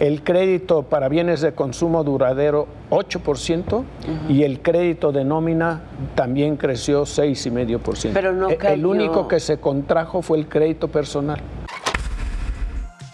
el 0.00 0.22
crédito 0.24 0.82
para 0.82 1.08
bienes 1.08 1.42
de 1.42 1.52
consumo 1.52 2.02
duradero 2.02 2.66
8% 2.90 3.84
y 4.30 4.42
el 4.44 4.60
crédito 4.60 5.12
de 5.12 5.24
nómina 5.24 5.82
también 6.14 6.56
creció 6.56 7.02
6,5%. 7.02 8.10
Pero 8.14 8.32
no 8.32 8.48
E- 8.50 8.56
cayó. 8.56 8.74
El 8.74 8.86
único 8.86 9.28
que 9.28 9.38
se 9.38 9.58
contrajo 9.58 10.22
fue 10.22 10.38
el 10.38 10.48
crédito 10.48 10.88
personal. 10.88 11.38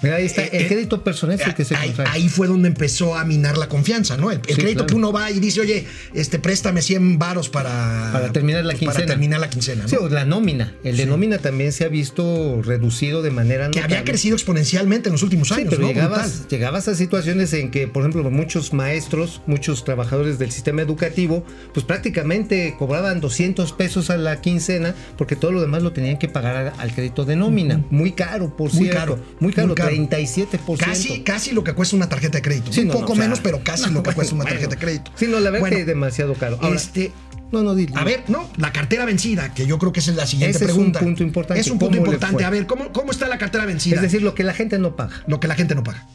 Mira, 0.07 0.17
ahí 0.17 0.27
está, 0.27 0.43
Eh, 0.45 0.51
el 0.53 0.63
eh, 0.63 0.69
crédito 0.69 1.03
personal 1.05 1.39
es 1.41 1.47
el 1.47 1.55
que 1.55 1.65
se 1.65 1.77
ahí, 1.77 1.95
ahí 2.11 2.29
fue 2.29 2.47
donde 2.47 2.69
empezó 2.69 3.17
a 3.17 3.25
minar 3.25 3.59
la 3.59 3.69
confianza, 3.69 4.17
¿no? 4.17 4.31
El, 4.31 4.39
el 4.47 4.55
Sí, 4.55 4.61
crédito 4.61 4.79
claro. 4.81 4.87
que 4.87 4.95
uno 4.95 5.13
va 5.13 5.31
y 5.31 5.39
dice, 5.41 5.61
oye, 5.61 5.87
este, 6.15 6.39
préstame 6.39 6.83
100 6.83 7.19
varos 7.19 7.49
para, 7.49 8.11
Para 8.13 8.33
terminar 8.33 8.65
la 8.65 8.73
quincena. 8.75 8.93
Para 8.95 9.07
terminar 9.07 9.41
la 9.41 9.51
quincena, 9.51 9.83
¿no? 9.83 9.89
Sí, 9.89 9.97
o 9.97 10.09
la 10.09 10.25
nómina. 10.25 10.75
El 10.85 10.97
de 10.97 11.05
Sí. 11.05 11.09
nómina 11.09 11.39
también 11.39 11.73
se 11.73 11.85
ha 11.85 11.89
visto 11.89 12.61
reducido 12.63 13.23
de 13.23 13.31
manera 13.31 13.71
que 13.71 13.81
había 13.81 14.05
crecido 14.05 14.35
exponencialmente 14.37 15.09
en 15.09 15.13
los 15.13 15.23
últimos 15.23 15.53
años, 15.53 15.69
pero 15.71 15.83
¿no? 15.83 15.89
llegabas, 15.89 16.47
llegabas 16.49 16.89
a 16.89 16.95
situaciones 16.95 17.53
en 17.53 17.71
que, 17.71 17.87
por 17.89 18.03
ejemplo, 18.03 18.29
muchos 18.31 18.73
maestros, 18.73 19.43
muchos 19.47 19.85
trabajadores 19.85 20.39
del 20.39 20.51
sistema 20.53 20.83
educativo, 20.83 21.45
pues 21.75 21.85
prácticamente 21.85 22.75
cobraban 22.79 23.21
200 23.21 23.73
pesos 23.73 24.11
a 24.11 24.17
la 24.17 24.41
quincena 24.41 24.95
porque 25.19 25.37
todo 25.37 25.53
lo 25.53 25.61
demás 25.61 25.83
lo 25.83 25.93
tenían 25.93 26.19
que 26.19 26.29
pagar 26.29 26.57
al, 26.57 26.73
al 26.79 26.95
crédito 26.95 27.25
de 27.25 27.37
nómina. 27.37 27.85
Muy 27.91 28.13
caro, 28.13 28.57
por 28.57 28.73
Muy 28.73 28.85
cierto. 28.85 28.99
caro, 28.99 29.19
Muy 29.41 29.53
caro, 29.53 29.67
muy 29.69 29.77
caro. 29.77 29.96
37%. 29.99 30.77
Casi, 30.79 31.21
casi 31.23 31.53
lo 31.53 31.65
que 31.65 31.73
cuesta 31.73 31.97
una 31.97 32.09
tarjeta 32.09 32.39
de 32.39 32.43
crédito. 32.43 32.73
Sí, 32.73 32.81
un 32.83 32.89
no, 32.89 32.93
poco 32.95 33.07
no, 33.07 33.13
o 33.13 33.17
sea, 33.17 33.25
menos, 33.25 33.41
pero 33.41 33.61
casi 33.63 33.87
no, 33.87 33.93
lo 33.97 34.03
que 34.03 34.13
cuesta 34.13 34.35
una 34.35 34.45
bueno. 34.45 34.55
tarjeta 34.55 34.75
de 34.77 34.81
crédito. 34.81 35.13
Sí, 35.15 35.27
no, 35.27 35.41
la 35.41 35.51
verdad 35.51 35.61
Bueno, 35.61 35.77
que 35.77 35.81
es 35.83 35.87
demasiado 35.87 36.35
caro. 36.35 36.59
Ahora, 36.61 36.77
este, 36.77 37.13
no, 37.53 37.63
no, 37.63 37.75
dile. 37.75 37.93
a 37.97 38.05
ver, 38.05 38.25
no, 38.29 38.49
la 38.57 38.73
cartera 38.73 39.05
vencida, 39.05 39.55
que 39.55 39.67
yo 39.67 39.79
creo 39.79 39.93
que 39.93 40.01
esa 40.01 40.11
es 40.11 40.17
la 40.17 40.27
siguiente 40.27 40.57
Ese 40.57 40.65
es 40.67 40.71
un 40.73 40.77
pregunta. 40.77 41.01
punto 41.01 41.23
importante. 41.23 41.61
Es 41.61 41.71
un 41.71 41.79
punto 41.79 41.97
¿Cómo 41.97 42.07
le 42.07 42.15
importante. 42.15 42.45
A 42.45 42.51
ver, 42.51 42.67
¿cómo, 42.67 42.93
¿cómo 42.93 43.11
está 43.13 43.29
la 43.29 43.39
cartera 43.39 43.65
vencida? 43.67 43.97
Es 43.97 44.03
decir, 44.03 44.23
lo 44.23 44.35
que 44.35 44.43
la 44.45 44.53
gente 44.55 44.79
no 44.79 44.97
paga. 44.97 45.23
lo 45.27 45.41
que 45.41 45.49
la 45.49 45.55
gente 45.55 45.75
no 45.75 45.83
paga. 45.83 46.07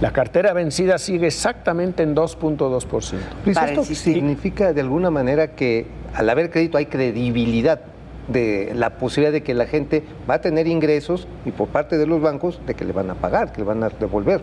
La 0.00 0.12
cartera 0.12 0.52
vencida 0.52 0.98
sigue 0.98 1.28
exactamente 1.28 2.02
en 2.02 2.14
2.2%. 2.14 3.14
Luis, 3.46 3.56
esto 3.56 3.82
significa 3.84 4.74
de 4.74 4.82
alguna 4.82 5.10
manera 5.10 5.54
que 5.56 5.86
al 6.12 6.28
haber 6.28 6.50
crédito 6.50 6.76
hay 6.76 6.84
credibilidad 6.86 7.80
de 8.28 8.72
la 8.74 8.90
posibilidad 8.98 9.32
de 9.32 9.42
que 9.42 9.54
la 9.54 9.66
gente 9.66 10.02
va 10.28 10.34
a 10.34 10.40
tener 10.40 10.66
ingresos 10.66 11.28
y 11.44 11.52
por 11.52 11.68
parte 11.68 11.96
de 11.96 12.06
los 12.06 12.20
bancos 12.20 12.60
de 12.66 12.74
que 12.74 12.84
le 12.84 12.92
van 12.92 13.10
a 13.10 13.14
pagar, 13.14 13.52
que 13.52 13.60
le 13.60 13.66
van 13.66 13.82
a 13.84 13.88
devolver. 13.88 14.42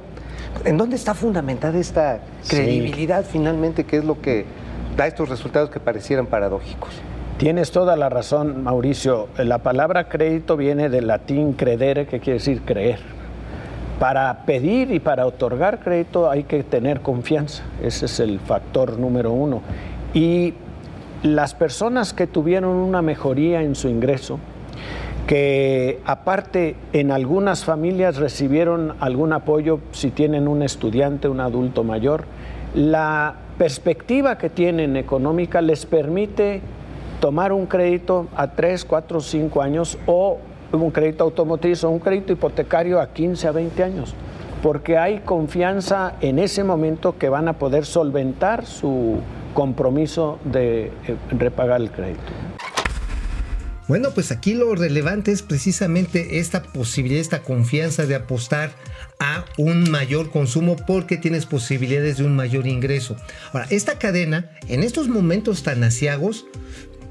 ¿En 0.65 0.77
dónde 0.77 0.95
está 0.95 1.13
fundamentada 1.13 1.77
esta 1.77 2.19
Sí. 2.41 2.55
credibilidad 2.55 3.25
finalmente, 3.25 3.83
que 3.83 3.97
es 3.97 4.05
lo 4.05 4.21
que 4.21 4.45
da 4.95 5.07
estos 5.07 5.29
resultados 5.29 5.69
que 5.69 5.79
parecieran 5.79 6.27
paradójicos? 6.27 6.91
Tienes 7.37 7.71
toda 7.71 7.95
la 7.95 8.09
razón, 8.09 8.63
Mauricio. 8.63 9.27
La 9.37 9.57
palabra 9.57 10.07
crédito 10.07 10.55
viene 10.55 10.89
del 10.89 11.07
latín 11.07 11.53
credere, 11.53 12.05
que 12.05 12.19
quiere 12.19 12.39
decir 12.39 12.61
creer. 12.61 12.99
Para 13.99 14.45
pedir 14.45 14.91
y 14.91 14.99
para 14.99 15.25
otorgar 15.25 15.79
crédito 15.79 16.29
hay 16.29 16.43
que 16.43 16.63
tener 16.63 17.01
confianza. 17.01 17.63
Ese 17.81 18.05
es 18.05 18.19
el 18.19 18.39
factor 18.39 18.97
número 18.99 19.31
uno. 19.31 19.61
Y 20.13 20.53
las 21.23 21.53
personas 21.53 22.13
que 22.13 22.27
tuvieron 22.27 22.75
una 22.75 23.01
mejoría 23.01 23.61
en 23.63 23.75
su 23.75 23.87
ingreso, 23.87 24.39
que 25.25 26.01
aparte 26.05 26.75
en 26.91 27.11
algunas 27.11 27.63
familias 27.63 28.17
recibieron 28.17 28.93
algún 28.99 29.31
apoyo 29.31 29.79
si 29.93 30.11
tienen 30.11 30.49
un 30.49 30.61
estudiante, 30.61 31.29
un 31.29 31.39
adulto 31.39 31.85
mayor, 31.85 32.25
la 32.75 33.35
perspectiva 33.57 34.37
que 34.37 34.49
tienen 34.49 34.97
económica 34.97 35.61
les 35.61 35.85
permite 35.85 36.61
tomar 37.21 37.53
un 37.53 37.67
crédito 37.67 38.27
a 38.35 38.51
3, 38.51 38.83
4, 38.83 39.21
5 39.21 39.61
años 39.61 39.97
o 40.05 40.39
un 40.73 40.91
crédito 40.91 41.23
automotriz 41.23 41.85
o 41.85 41.89
un 41.89 41.99
crédito 41.99 42.33
hipotecario 42.33 42.99
a 42.99 43.13
15, 43.13 43.47
a 43.47 43.51
20 43.51 43.83
años, 43.83 44.13
porque 44.61 44.97
hay 44.97 45.19
confianza 45.19 46.15
en 46.19 46.37
ese 46.37 46.65
momento 46.65 47.17
que 47.17 47.29
van 47.29 47.47
a 47.47 47.53
poder 47.53 47.85
solventar 47.85 48.65
su 48.65 49.19
compromiso 49.53 50.39
de 50.45 50.85
eh, 50.85 50.91
repagar 51.31 51.81
el 51.81 51.91
crédito. 51.91 52.31
Bueno, 53.87 54.11
pues 54.11 54.31
aquí 54.31 54.53
lo 54.53 54.73
relevante 54.75 55.33
es 55.33 55.41
precisamente 55.41 56.39
esta 56.39 56.63
posibilidad, 56.63 57.19
esta 57.19 57.43
confianza 57.43 58.05
de 58.05 58.15
apostar 58.15 58.71
a 59.19 59.43
un 59.57 59.91
mayor 59.91 60.31
consumo 60.31 60.77
porque 60.77 61.17
tienes 61.17 61.45
posibilidades 61.45 62.17
de 62.17 62.23
un 62.23 62.33
mayor 62.33 62.65
ingreso. 62.65 63.17
Ahora, 63.51 63.67
esta 63.69 63.99
cadena, 63.99 64.51
en 64.69 64.83
estos 64.83 65.09
momentos 65.09 65.63
tan 65.63 65.83
asiagos, 65.83 66.45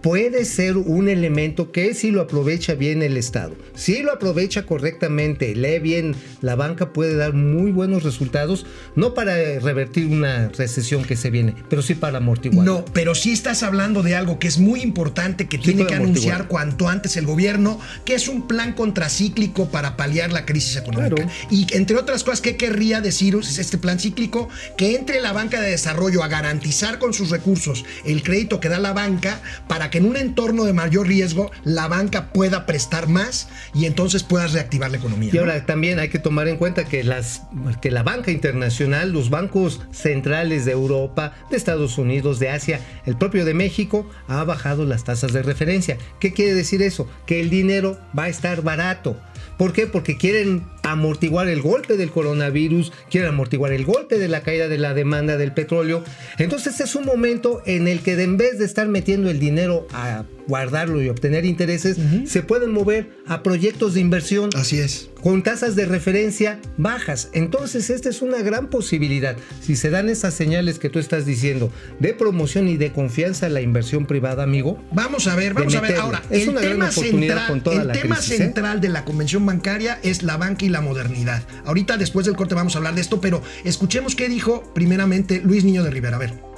puede 0.03 0.45
ser 0.45 0.77
un 0.77 1.09
elemento 1.09 1.71
que 1.73 1.95
si 1.95 2.11
lo 2.11 2.21
aprovecha 2.21 2.75
bien 2.75 3.03
el 3.03 3.17
Estado, 3.17 3.55
si 3.75 4.03
lo 4.03 4.13
aprovecha 4.13 4.67
correctamente, 4.67 5.55
lee 5.55 5.79
bien 5.79 6.15
la 6.41 6.57
banca, 6.57 6.93
puede 6.93 7.15
dar 7.17 7.33
muy 7.33 7.71
buenos 7.71 8.03
resultados, 8.03 8.67
no 8.97 9.15
para 9.15 9.35
revertir 9.61 10.07
una 10.07 10.49
recesión 10.49 11.05
que 11.05 11.17
se 11.17 11.31
viene, 11.31 11.55
pero 11.71 11.83
sí 11.83 11.95
para 11.95 12.19
amortiguar. 12.19 12.67
No, 12.67 12.85
pero 12.93 13.15
sí 13.15 13.33
estás 13.33 13.63
hablando 13.63 14.03
de 14.03 14.17
algo 14.17 14.39
que 14.39 14.49
es 14.49 14.59
muy 14.59 14.81
importante 14.81 15.47
que 15.47 15.59
tiene 15.59 15.87
que 15.87 15.95
amortiguar. 15.95 16.03
anunciar 16.03 16.49
cuanto 16.49 16.89
antes 16.89 17.17
el 17.17 17.27
gobierno, 17.27 17.79
que 18.05 18.15
es 18.15 18.29
un 18.29 18.49
plan 18.49 18.73
contracíclico 18.73 19.69
para 19.69 19.97
paliar 19.97 20.33
la 20.33 20.45
crisis 20.45 20.77
económica. 20.77 21.15
Claro. 21.15 21.31
Y 21.51 21.67
entre 21.75 21.97
otras 21.97 22.25
cosas, 22.25 22.41
¿qué 22.41 22.57
querría 22.57 23.01
decir 23.01 23.37
este 23.37 23.79
plan 23.79 24.01
cíclico? 24.01 24.49
Que 24.77 24.97
entre 24.97 25.21
la 25.21 25.33
banca 25.33 25.61
de 25.61 25.71
desarrollo 25.71 26.25
a 26.25 26.29
garantizar 26.29 26.99
con 26.99 27.15
sus 27.15 27.31
recursos 27.31 27.85
el 28.05 28.23
crédito 28.23 28.59
que 28.59 28.69
da 28.69 28.81
la 28.81 28.93
banca 28.93 29.41
para 29.69 29.92
que 29.93 29.99
en 29.99 30.07
un 30.07 30.17
entorno 30.17 30.65
de 30.65 30.73
mayor 30.73 31.07
riesgo 31.07 31.53
la 31.65 31.87
banca 31.87 32.33
pueda 32.33 32.65
prestar 32.65 33.09
más 33.09 33.49
y 33.75 33.85
entonces 33.85 34.23
puedas 34.23 34.55
reactivar 34.55 34.91
la 34.91 34.97
economía. 34.97 35.29
Y 35.31 35.37
¿no? 35.37 35.41
ahora 35.43 35.67
también 35.67 35.99
hay 35.99 36.09
que 36.09 36.19
tomar 36.19 36.49
en 36.49 36.57
cuenta 36.57 36.87
que, 36.87 37.05
las, 37.05 37.43
que 37.83 37.91
la 37.91 38.03
banca 38.03 38.31
internacional, 38.31 39.13
los 39.13 39.29
bancos 39.29 39.83
centrales 39.93 40.65
de 40.65 40.73
Europa, 40.73 41.35
de 41.51 41.59
Estados 41.59 41.99
Unidos, 41.99 42.39
de 42.39 42.49
Asia, 42.49 42.81
el 43.05 43.17
propio 43.17 43.45
de 43.45 43.53
México, 43.53 44.09
ha 44.29 44.43
bajado 44.45 44.87
las 44.87 45.05
tasas 45.05 45.35
de 45.35 45.43
referencia. 45.43 45.99
¿Qué 46.19 46.33
quiere 46.33 46.55
decir 46.55 46.81
eso? 46.81 47.07
Que 47.27 47.41
el 47.41 47.51
dinero 47.51 47.99
va 48.19 48.25
a 48.25 48.29
estar 48.29 48.63
barato. 48.63 49.21
¿Por 49.63 49.73
qué? 49.73 49.87
Porque 49.87 50.17
quieren 50.17 50.65
amortiguar 50.83 51.47
el 51.47 51.63
golpe 51.63 51.97
del 51.97 52.11
coronavirus, 52.11 52.93
quieren 53.09 53.29
amortiguar 53.29 53.71
el 53.71 53.85
golpe 53.85 54.19
de 54.19 54.27
la 54.27 54.41
caída 54.41 54.67
de 54.67 54.77
la 54.77 54.93
demanda 54.93 55.37
del 55.37 55.55
petróleo. 55.55 56.03
Entonces 56.39 56.81
es 56.81 56.97
un 56.97 57.05
momento 57.05 57.63
en 57.65 57.87
el 57.87 58.01
que 58.01 58.21
en 58.21 58.37
vez 58.37 58.59
de 58.59 58.65
estar 58.65 58.89
metiendo 58.89 59.31
el 59.31 59.39
dinero 59.39 59.87
a 59.93 60.25
guardarlo 60.49 61.03
y 61.03 61.09
obtener 61.09 61.45
intereses, 61.45 61.97
se 62.27 62.43
pueden 62.43 62.73
mover 62.73 63.11
a 63.27 63.43
proyectos 63.43 63.95
de 63.95 64.01
inversión 64.01 64.51
Así 64.55 64.79
es. 64.79 65.11
con 65.23 65.43
tasas 65.43 65.77
de 65.77 65.87
referencia 65.87 66.61
bajas. 66.77 67.29
Entonces, 67.33 67.91
esta 67.91 68.09
es 68.09 68.23
una 68.23 68.43
gran 68.43 68.69
posibilidad. 68.69 69.37
Si 69.61 69.77
se 69.77 69.91
dan 69.91 70.09
esas 70.09 70.35
señales 70.35 70.79
que 70.79 70.89
tú 70.89 70.99
estás 70.99 71.27
diciendo 71.27 71.73
de 71.99 72.15
promoción 72.15 72.69
y 72.69 72.77
de 72.77 72.93
confianza 72.93 73.47
en 73.47 73.55
la 73.55 73.61
inversión 73.61 74.07
privada, 74.07 74.43
amigo, 74.43 74.83
Vamos 74.93 75.27
a 75.27 75.37
ver, 75.37 75.55
vamos 75.55 75.75
a 75.75 75.81
ver 75.81 75.97
ahora. 75.97 76.23
Es 76.31 76.45
el 76.45 76.51
una 76.51 76.61
gran 76.61 76.73
tema 76.73 76.91
oportunidad 76.91 77.35
central, 77.35 77.49
con 77.49 77.61
toda 77.63 77.83
el 77.83 77.89
la 77.89 77.95
tema 77.95 78.17
crisis, 78.17 78.33
¿eh? 78.33 78.37
central 78.39 78.81
de 78.81 78.89
la 78.89 79.05
convención 79.05 79.45
bancaria 79.47 79.99
es 80.03 80.23
la 80.23 80.37
banca 80.37 80.65
y 80.65 80.69
la 80.69 80.81
modernidad. 80.81 81.43
Ahorita 81.65 81.97
después 81.97 82.27
del 82.27 82.37
corte 82.37 82.55
vamos 82.55 82.75
a 82.75 82.79
hablar 82.79 82.95
de 82.95 83.01
esto, 83.01 83.21
pero 83.21 83.43
escuchemos 83.65 84.15
qué 84.15 84.29
dijo 84.29 84.73
primeramente 84.75 85.41
Luis 85.45 85.65
Niño 85.65 85.83
de 85.83 85.91
Rivera. 85.91 86.17
A 86.17 86.19
ver. 86.19 86.52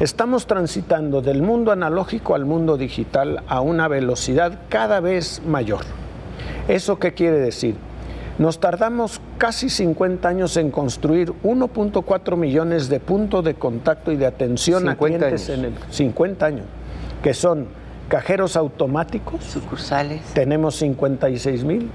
Estamos 0.00 0.48
transitando 0.48 1.22
del 1.22 1.40
mundo 1.40 1.70
analógico 1.70 2.34
al 2.34 2.44
mundo 2.44 2.76
digital 2.76 3.44
a 3.46 3.60
una 3.60 3.86
velocidad 3.86 4.58
cada 4.68 4.98
vez 4.98 5.40
mayor. 5.46 5.82
¿Eso 6.66 6.98
qué 6.98 7.14
quiere 7.14 7.38
decir? 7.38 7.76
Nos 8.38 8.58
tardamos 8.58 9.20
casi 9.38 9.70
50 9.70 10.28
años 10.28 10.56
en 10.56 10.72
construir 10.72 11.32
1.4 11.44 12.36
millones 12.36 12.88
de 12.88 12.98
puntos 12.98 13.44
de 13.44 13.54
contacto 13.54 14.10
y 14.10 14.16
de 14.16 14.26
atención 14.26 14.88
a 14.88 14.92
50 14.94 15.18
clientes 15.18 15.48
años. 15.48 15.58
en 15.60 15.64
el 15.66 15.74
50 15.92 16.46
años, 16.46 16.66
que 17.22 17.32
son 17.32 17.68
cajeros 18.08 18.56
automáticos, 18.56 19.44
Sucursales. 19.44 20.22
tenemos 20.34 20.74
56 20.74 21.62
mil, 21.62 21.88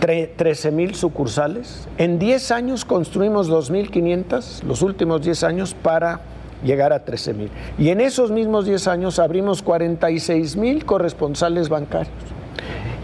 13 0.00 0.70
mil 0.72 0.94
sucursales. 0.94 1.88
En 1.96 2.18
10 2.18 2.50
años 2.50 2.84
construimos 2.84 3.48
2.500, 3.50 4.62
los 4.64 4.82
últimos 4.82 5.22
10 5.22 5.42
años, 5.44 5.74
para 5.74 6.20
llegar 6.64 6.92
a 6.92 7.04
13 7.04 7.34
mil. 7.34 7.50
Y 7.78 7.88
en 7.90 8.00
esos 8.00 8.30
mismos 8.30 8.66
10 8.66 8.88
años 8.88 9.18
abrimos 9.18 9.62
46 9.62 10.56
mil 10.56 10.84
corresponsales 10.84 11.68
bancarios. 11.68 12.14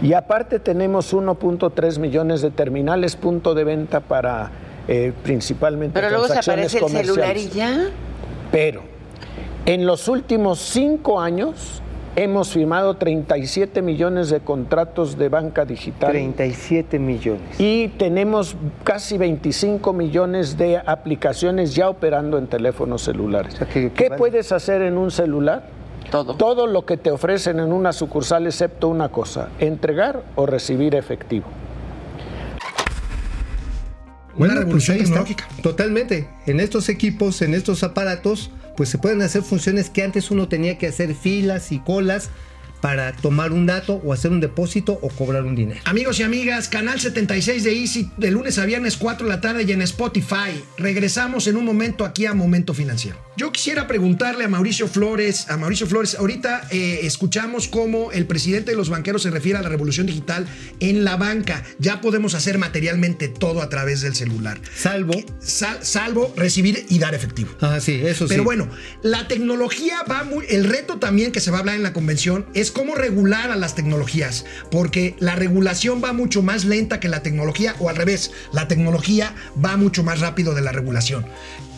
Y 0.01 0.13
aparte 0.13 0.59
tenemos 0.59 1.13
1.3 1.13 1.99
millones 1.99 2.41
de 2.41 2.51
terminales 2.51 3.15
punto 3.15 3.55
de 3.55 3.63
venta 3.63 3.99
para 3.99 4.51
eh, 4.87 5.11
principalmente 5.23 5.99
Pero 5.99 6.09
luego 6.09 6.27
se 6.27 6.33
transacciones 6.33 6.75
aparece 6.75 6.99
el 6.99 7.05
celular 7.05 7.37
y 7.37 7.49
ya. 7.49 7.89
Pero 8.51 8.83
en 9.65 9.85
los 9.85 10.07
últimos 10.07 10.59
cinco 10.59 11.19
años 11.19 11.81
hemos 12.17 12.49
firmado 12.51 12.95
37 12.95 13.81
millones 13.83 14.29
de 14.31 14.39
contratos 14.39 15.17
de 15.19 15.29
banca 15.29 15.65
digital 15.65 16.09
37 16.11 16.97
millones. 16.97 17.59
y 17.59 17.89
tenemos 17.89 18.55
casi 18.83 19.19
25 19.19 19.93
millones 19.93 20.57
de 20.57 20.77
aplicaciones 20.83 21.75
ya 21.75 21.89
operando 21.89 22.39
en 22.39 22.47
teléfonos 22.47 23.03
celulares. 23.03 23.53
O 23.53 23.57
sea, 23.59 23.67
que- 23.67 23.89
que 23.89 23.91
¿Qué 23.91 24.09
van- 24.09 24.17
puedes 24.17 24.51
hacer 24.51 24.81
en 24.81 24.97
un 24.97 25.11
celular? 25.11 25.63
Todo. 26.09 26.35
Todo 26.35 26.65
lo 26.67 26.85
que 26.85 26.97
te 26.97 27.11
ofrecen 27.11 27.59
en 27.59 27.71
una 27.71 27.93
sucursal 27.93 28.47
excepto 28.47 28.87
una 28.87 29.09
cosa, 29.09 29.49
entregar 29.59 30.23
o 30.35 30.45
recibir 30.47 30.95
efectivo. 30.95 31.45
Una 34.37 34.53
pues 34.53 34.59
revolución 34.59 34.97
está. 34.97 35.05
tecnológica. 35.05 35.47
Totalmente. 35.61 36.29
En 36.45 36.59
estos 36.59 36.89
equipos, 36.89 37.41
en 37.41 37.53
estos 37.53 37.83
aparatos, 37.83 38.51
pues 38.75 38.89
se 38.89 38.97
pueden 38.97 39.21
hacer 39.21 39.41
funciones 39.41 39.89
que 39.89 40.03
antes 40.03 40.31
uno 40.31 40.47
tenía 40.47 40.77
que 40.77 40.87
hacer 40.87 41.15
filas 41.15 41.71
y 41.71 41.79
colas 41.79 42.29
para 42.81 43.11
tomar 43.13 43.51
un 43.51 43.65
dato 43.65 43.95
o 44.05 44.13
hacer 44.13 44.31
un 44.31 44.39
depósito 44.39 44.99
o 45.01 45.09
cobrar 45.09 45.43
un 45.43 45.55
dinero. 45.55 45.79
Amigos 45.85 46.19
y 46.19 46.23
amigas, 46.23 46.67
canal 46.67 46.99
76 46.99 47.63
de 47.63 47.73
Easy, 47.73 48.11
de 48.17 48.31
lunes 48.31 48.59
a 48.59 48.65
viernes 48.65 48.97
4 48.97 49.25
de 49.25 49.33
la 49.33 49.41
tarde 49.41 49.65
y 49.67 49.71
en 49.71 49.81
Spotify. 49.81 50.63
Regresamos 50.77 51.47
en 51.47 51.57
un 51.57 51.65
momento 51.65 52.05
aquí 52.05 52.25
a 52.25 52.33
Momento 52.33 52.73
Financiero. 52.73 53.26
Yo 53.37 53.51
quisiera 53.51 53.85
preguntarle 53.85 54.45
a 54.45 54.47
Mauricio 54.47 54.87
Flores, 54.87 55.47
a 55.51 55.57
Mauricio 55.57 55.85
Flores, 55.85 56.15
ahorita 56.15 56.67
eh, 56.71 57.01
escuchamos 57.03 57.67
cómo 57.67 58.11
el 58.11 58.25
presidente 58.25 58.71
de 58.71 58.77
los 58.77 58.89
banqueros 58.89 59.21
se 59.21 59.29
refiere 59.29 59.59
a 59.59 59.61
la 59.61 59.69
revolución 59.69 60.07
digital 60.07 60.47
en 60.79 61.03
la 61.03 61.17
banca. 61.17 61.63
Ya 61.77 62.01
podemos 62.01 62.33
hacer 62.33 62.57
materialmente 62.57 63.27
todo 63.27 63.61
a 63.61 63.69
través 63.69 64.01
del 64.01 64.15
celular. 64.15 64.59
Salvo. 64.75 65.13
Sal- 65.39 65.85
salvo 65.85 66.33
recibir 66.35 66.87
y 66.89 66.97
dar 66.97 67.13
efectivo. 67.13 67.51
Ah, 67.61 67.79
sí, 67.79 68.01
eso 68.03 68.25
sí. 68.27 68.29
Pero 68.29 68.43
bueno, 68.43 68.69
la 69.03 69.27
tecnología 69.27 70.01
va 70.09 70.23
muy. 70.23 70.43
El 70.49 70.63
reto 70.63 70.97
también 70.97 71.31
que 71.31 71.39
se 71.39 71.51
va 71.51 71.57
a 71.57 71.59
hablar 71.59 71.75
en 71.75 71.83
la 71.83 71.93
convención 71.93 72.47
es 72.55 72.71
cómo 72.71 72.95
regular 72.95 73.51
a 73.51 73.55
las 73.55 73.75
tecnologías, 73.75 74.45
porque 74.71 75.15
la 75.19 75.35
regulación 75.35 76.01
va 76.03 76.11
mucho 76.11 76.41
más 76.41 76.65
lenta 76.65 76.99
que 76.99 77.07
la 77.07 77.21
tecnología, 77.21 77.75
o 77.77 77.87
al 77.89 77.97
revés, 77.97 78.31
la 78.51 78.67
tecnología 78.67 79.35
va 79.63 79.77
mucho 79.77 80.03
más 80.03 80.21
rápido 80.21 80.55
de 80.55 80.61
la 80.61 80.71
regulación. 80.71 81.23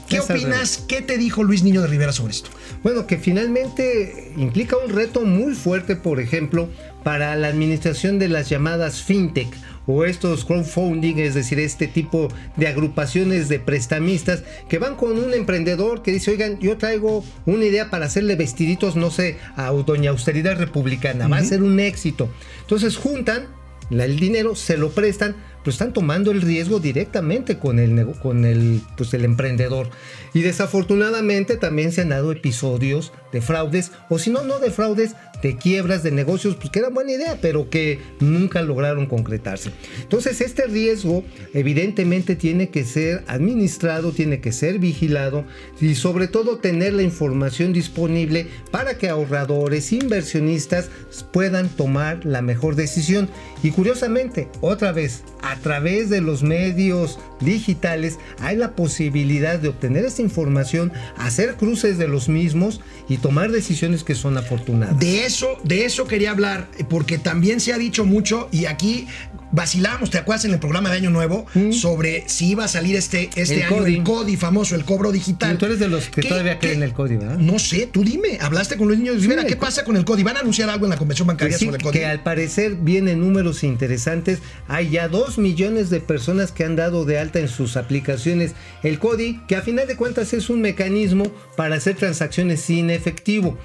¿Qué 0.09 0.19
opinas? 0.19 0.83
¿Qué 0.87 1.01
te 1.01 1.17
dijo 1.17 1.43
Luis 1.43 1.63
Niño 1.63 1.81
de 1.81 1.87
Rivera 1.87 2.11
sobre 2.11 2.33
esto? 2.33 2.49
Bueno, 2.83 3.05
que 3.05 3.17
finalmente 3.17 4.31
implica 4.37 4.75
un 4.77 4.91
reto 4.91 5.21
muy 5.21 5.53
fuerte, 5.53 5.95
por 5.95 6.19
ejemplo, 6.19 6.69
para 7.03 7.35
la 7.35 7.47
administración 7.47 8.17
de 8.19 8.27
las 8.27 8.49
llamadas 8.49 9.03
fintech 9.03 9.47
o 9.85 10.05
estos 10.05 10.45
crowdfunding, 10.45 11.17
es 11.17 11.33
decir, 11.33 11.59
este 11.59 11.87
tipo 11.87 12.27
de 12.57 12.67
agrupaciones 12.67 13.49
de 13.49 13.59
prestamistas 13.59 14.43
que 14.67 14.79
van 14.79 14.95
con 14.95 15.17
un 15.17 15.33
emprendedor 15.33 16.01
que 16.01 16.11
dice, 16.11 16.31
oigan, 16.31 16.59
yo 16.59 16.77
traigo 16.77 17.23
una 17.45 17.65
idea 17.65 17.89
para 17.89 18.05
hacerle 18.05 18.35
vestiditos, 18.35 18.95
no 18.95 19.11
sé, 19.11 19.37
a 19.55 19.71
Doña 19.71 20.11
Austeridad 20.11 20.57
Republicana, 20.57 21.27
va 21.27 21.37
a 21.37 21.43
ser 21.43 21.63
un 21.63 21.79
éxito. 21.79 22.29
Entonces 22.61 22.97
juntan 22.97 23.47
el 23.91 24.19
dinero, 24.19 24.55
se 24.55 24.77
lo 24.77 24.91
prestan, 24.91 25.35
pero 25.59 25.71
están 25.71 25.93
tomando 25.93 26.31
el 26.31 26.41
riesgo 26.41 26.79
directamente 26.79 27.57
con 27.57 27.79
el, 27.79 28.05
con 28.21 28.45
el, 28.45 28.81
pues 28.97 29.13
el 29.13 29.25
emprendedor. 29.25 29.89
Y 30.33 30.41
desafortunadamente 30.41 31.57
también 31.57 31.91
se 31.91 32.01
han 32.01 32.09
dado 32.09 32.31
episodios 32.31 33.11
de 33.31 33.41
fraudes, 33.41 33.91
o 34.09 34.17
si 34.17 34.31
no, 34.31 34.43
no 34.43 34.59
de 34.59 34.71
fraudes, 34.71 35.15
de 35.41 35.55
quiebras 35.57 36.03
de 36.03 36.11
negocios, 36.11 36.55
pues 36.55 36.69
que 36.69 36.79
eran 36.79 36.93
buena 36.93 37.13
idea, 37.13 37.37
pero 37.41 37.69
que 37.69 37.99
nunca 38.19 38.61
lograron 38.61 39.05
concretarse. 39.05 39.71
Entonces 40.01 40.41
este 40.41 40.65
riesgo 40.65 41.23
evidentemente 41.53 42.35
tiene 42.35 42.69
que 42.69 42.83
ser 42.83 43.23
administrado, 43.27 44.11
tiene 44.11 44.41
que 44.41 44.51
ser 44.51 44.79
vigilado 44.79 45.45
y 45.79 45.95
sobre 45.95 46.27
todo 46.27 46.57
tener 46.57 46.93
la 46.93 47.03
información 47.03 47.73
disponible 47.73 48.47
para 48.71 48.97
que 48.97 49.09
ahorradores, 49.09 49.93
inversionistas 49.93 50.89
puedan 51.31 51.69
tomar 51.69 52.25
la 52.25 52.41
mejor 52.41 52.75
decisión. 52.75 53.29
Y 53.63 53.71
curiosamente, 53.71 54.47
otra 54.61 54.91
vez, 54.91 55.23
a 55.49 55.55
través 55.55 56.09
de 56.11 56.21
los 56.21 56.43
medios 56.43 57.19
digitales 57.39 58.19
hay 58.39 58.55
la 58.55 58.75
posibilidad 58.75 59.57
de 59.57 59.69
obtener 59.69 60.05
esta 60.05 60.21
información, 60.21 60.91
hacer 61.17 61.55
cruces 61.55 61.97
de 61.97 62.07
los 62.07 62.29
mismos 62.29 62.81
y 63.07 63.17
tomar 63.17 63.51
decisiones 63.51 64.03
que 64.03 64.13
son 64.13 64.37
afortunadas. 64.37 64.99
De 64.99 65.25
eso, 65.25 65.57
de 65.63 65.85
eso 65.85 66.05
quería 66.05 66.31
hablar, 66.31 66.67
porque 66.87 67.17
también 67.17 67.59
se 67.59 67.73
ha 67.73 67.79
dicho 67.79 68.05
mucho 68.05 68.47
y 68.51 68.65
aquí 68.65 69.07
vacilábamos, 69.51 70.09
¿te 70.09 70.17
acuerdas 70.17 70.45
en 70.45 70.53
el 70.53 70.59
programa 70.59 70.89
de 70.91 70.97
Año 70.97 71.09
Nuevo? 71.09 71.45
Sobre 71.71 72.23
si 72.27 72.49
iba 72.51 72.65
a 72.65 72.67
salir 72.67 72.95
este, 72.95 73.29
este 73.35 73.55
El 73.55 73.63
año 73.63 73.85
el 73.85 74.03
CODI 74.03 74.37
famoso, 74.37 74.75
el 74.75 74.85
cobro 74.85 75.11
digital. 75.11 75.55
Y 75.55 75.57
tú 75.57 75.65
eres 75.65 75.79
de 75.79 75.87
los 75.87 76.09
que 76.09 76.21
¿Qué- 76.21 76.29
todavía 76.29 76.59
creen 76.59 76.77
en 76.77 76.83
el 76.83 76.93
CODI, 76.93 77.17
¿verdad? 77.17 77.37
No 77.37 77.59
sé, 77.59 77.87
tú 77.91 78.03
dime, 78.03 78.37
hablaste 78.41 78.77
con 78.77 78.87
Luis 78.87 78.99
Niño 78.99 79.13
de 79.13 79.19
Rivera, 79.19 79.41
el 79.41 79.47
¿qué 79.47 79.55
pasa 79.55 79.83
con 79.83 79.95
el 79.97 80.05
CODI? 80.05 80.23
¿Van 80.23 80.37
a 80.37 80.39
anunciar 80.41 80.69
algo 80.69 80.85
en 80.85 80.91
la 80.91 80.97
convención 80.97 81.27
bancaria 81.27 81.51
Pues 81.53 81.59
sí, 81.59 81.65
sobre 81.65 81.77
el 81.77 81.83
CODI? 81.83 81.97
que 81.99 82.05
al 82.05 82.23
parecer 82.23 82.75
vienen 82.75 83.19
números 83.19 83.63
interesantes. 83.63 84.39
Hay 84.67 84.89
ya 84.89 85.07
dos 85.07 85.37
millones 85.37 85.89
de 85.89 85.99
personas 85.99 86.51
que 86.51 86.63
han 86.63 86.75
dado 86.75 87.05
de 87.05 87.17
alta 87.19 87.39
en 87.39 87.47
sus 87.47 87.77
aplicaciones 87.77 88.53
el 88.83 88.99
CODI, 88.99 89.41
que 89.47 89.55
a 89.55 89.61
final 89.61 89.87
de 89.87 89.95
cuentas 89.95 90.33
es 90.33 90.49
un 90.49 90.61
mecanismo 90.61 91.31
para 91.55 91.75
hacer 91.75 91.95
transacciones 91.95 92.61
sin 92.61 92.89
efectivo. 92.89 93.57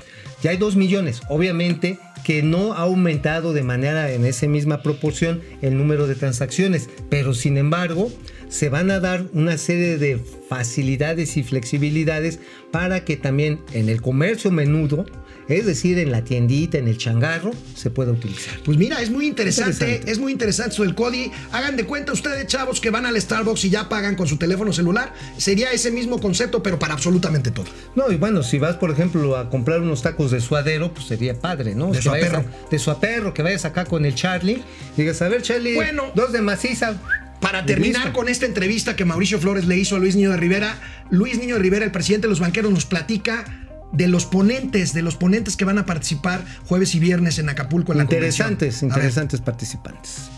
Ya 0.43 0.51
hay 0.51 0.57
dos 0.57 0.77
millones. 0.77 1.21
Obviamente 1.29 1.99
que 2.25 2.43
no 2.43 2.73
ha 2.73 2.79
aumentado 2.79 3.53
de 3.53 3.63
manera 3.63 4.11
en 4.11 4.25
esa 4.25 4.49
misma 4.49 4.83
proporción 4.83 5.43
el 5.63 5.77
número 5.79 6.07
de 6.07 6.17
transacciones, 6.17 6.89
pero 7.11 7.35
sin 7.35 7.57
embargo 7.59 8.11
se 8.55 8.69
van 8.69 8.89
a 8.93 9.01
dar 9.01 9.25
una 9.33 9.59
serie 9.59 9.99
de 9.99 10.21
facilidades 10.49 11.37
y 11.37 11.43
flexibilidades 11.43 12.39
para 12.71 13.05
que 13.05 13.17
también 13.17 13.59
en 13.73 13.89
el 13.89 14.01
comercio 14.01 14.53
menudo, 14.53 15.05
es 15.49 15.67
decir, 15.67 15.99
en 15.99 16.13
la 16.13 16.23
tiendita, 16.23 16.79
en 16.79 16.87
el 16.87 16.97
changarro, 16.97 17.51
se 17.75 17.91
pueda 17.91 18.13
utilizar. 18.13 18.55
Pues 18.65 18.79
mira, 18.79 19.03
es 19.03 19.11
muy 19.11 19.27
interesante, 19.27 19.85
Interesante. 19.87 20.13
es 20.13 20.19
muy 20.21 20.31
interesante 20.33 20.81
del 20.83 20.95
CODI. 20.95 21.33
Hagan 21.51 21.77
de 21.77 21.85
cuenta 21.85 22.13
ustedes, 22.13 22.47
chavos, 22.47 22.81
que 22.81 22.91
van 22.91 23.07
al 23.07 23.21
Starbucks 23.21 23.65
y 23.65 23.71
ya 23.71 23.89
pagan 23.89 24.15
con 24.15 24.29
su 24.29 24.37
teléfono 24.37 24.73
celular. 24.73 25.13
Sería 25.37 25.73
ese 25.73 25.91
mismo 25.91 26.21
concepto, 26.21 26.63
pero 26.63 26.79
para 26.79 26.95
absolutamente 26.95 27.51
todo. 27.51 27.67
No, 27.97 28.11
y 28.13 28.15
bueno, 28.17 28.45
si 28.45 28.59
vas, 28.61 28.77
por 28.77 28.93
ejemplo, 28.93 29.37
a 29.37 29.51
comprar 29.51 29.81
unos 29.81 30.01
tacos 30.03 30.31
de 30.31 30.41
suadero, 30.41 30.95
pues 30.95 31.07
sería 31.09 31.35
padre, 31.39 31.75
¿no? 31.75 31.91
De 31.91 32.01
suaperro. 32.01 32.39
a- 32.39 32.69
De 32.71 32.79
suaperro, 32.79 33.35
que 33.35 33.43
vayas 33.43 33.65
acá 33.65 33.85
con 33.85 34.05
el 34.05 34.15
Charlie. 34.15 34.63
Digas, 34.97 35.21
a 35.23 35.29
ver, 35.29 35.43
Charlie, 35.43 35.75
Bueno. 35.75 36.13
dos 36.15 36.33
de 36.33 36.41
maciza. 36.41 37.01
Para 37.45 37.67
terminar 37.67 38.13
con 38.13 38.31
esta 38.31 38.47
entrevista 38.47 38.97
que 38.97 39.05
Mauricio 39.05 39.39
Flores 39.39 39.67
le 39.67 39.77
hizo 39.77 39.97
a 39.97 39.99
Luis 39.99 40.17
Niño 40.17 40.31
de 40.31 40.39
Rivera, 40.39 40.79
Luis 41.11 41.39
Niño 41.39 41.57
de 41.57 41.61
Rivera, 41.61 41.85
el 41.85 41.91
presidente 41.91 42.27
de 42.27 42.31
los 42.31 42.41
banqueros, 42.41 42.73
nos 42.73 42.87
platica 42.87 43.45
de 43.93 44.09
los 44.09 44.25
ponentes, 44.25 44.95
de 44.95 45.03
los 45.03 45.17
ponentes 45.17 45.55
que 45.55 45.67
van 45.67 45.77
a 45.77 45.85
participar 45.85 46.41
jueves 46.67 46.95
y 46.95 47.01
viernes 47.01 47.39
en 47.39 47.51
Acapulco 47.51 47.93
en 47.93 47.99
la 47.99 48.05
Interesantes, 48.05 48.77
convención. 48.81 48.91
Interesantes 48.91 49.41
participantes. 49.43 50.31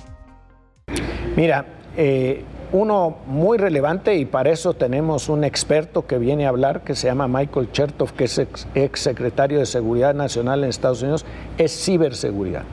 Mira, 1.37 1.65
eh, 1.97 2.43
uno 2.73 3.19
muy 3.27 3.57
relevante 3.57 4.17
y 4.17 4.25
para 4.25 4.51
eso 4.51 4.75
tenemos 4.75 5.29
un 5.29 5.45
experto 5.45 6.09
que 6.09 6.19
viene 6.19 6.47
a 6.47 6.49
hablar 6.49 6.83
que 6.83 6.97
se 6.97 7.07
llama 7.07 7.29
Michael 7.29 7.71
Chertoff, 7.71 8.13
que 8.13 8.25
es 8.25 8.37
ex, 8.39 8.67
ex 8.75 8.99
secretario 8.99 9.61
de 9.61 9.67
Seguridad 9.67 10.13
Nacional 10.13 10.65
en 10.65 10.71
Estados 10.71 11.03
Unidos, 11.03 11.25
es 11.57 11.73
ciberseguridad. 11.73 12.65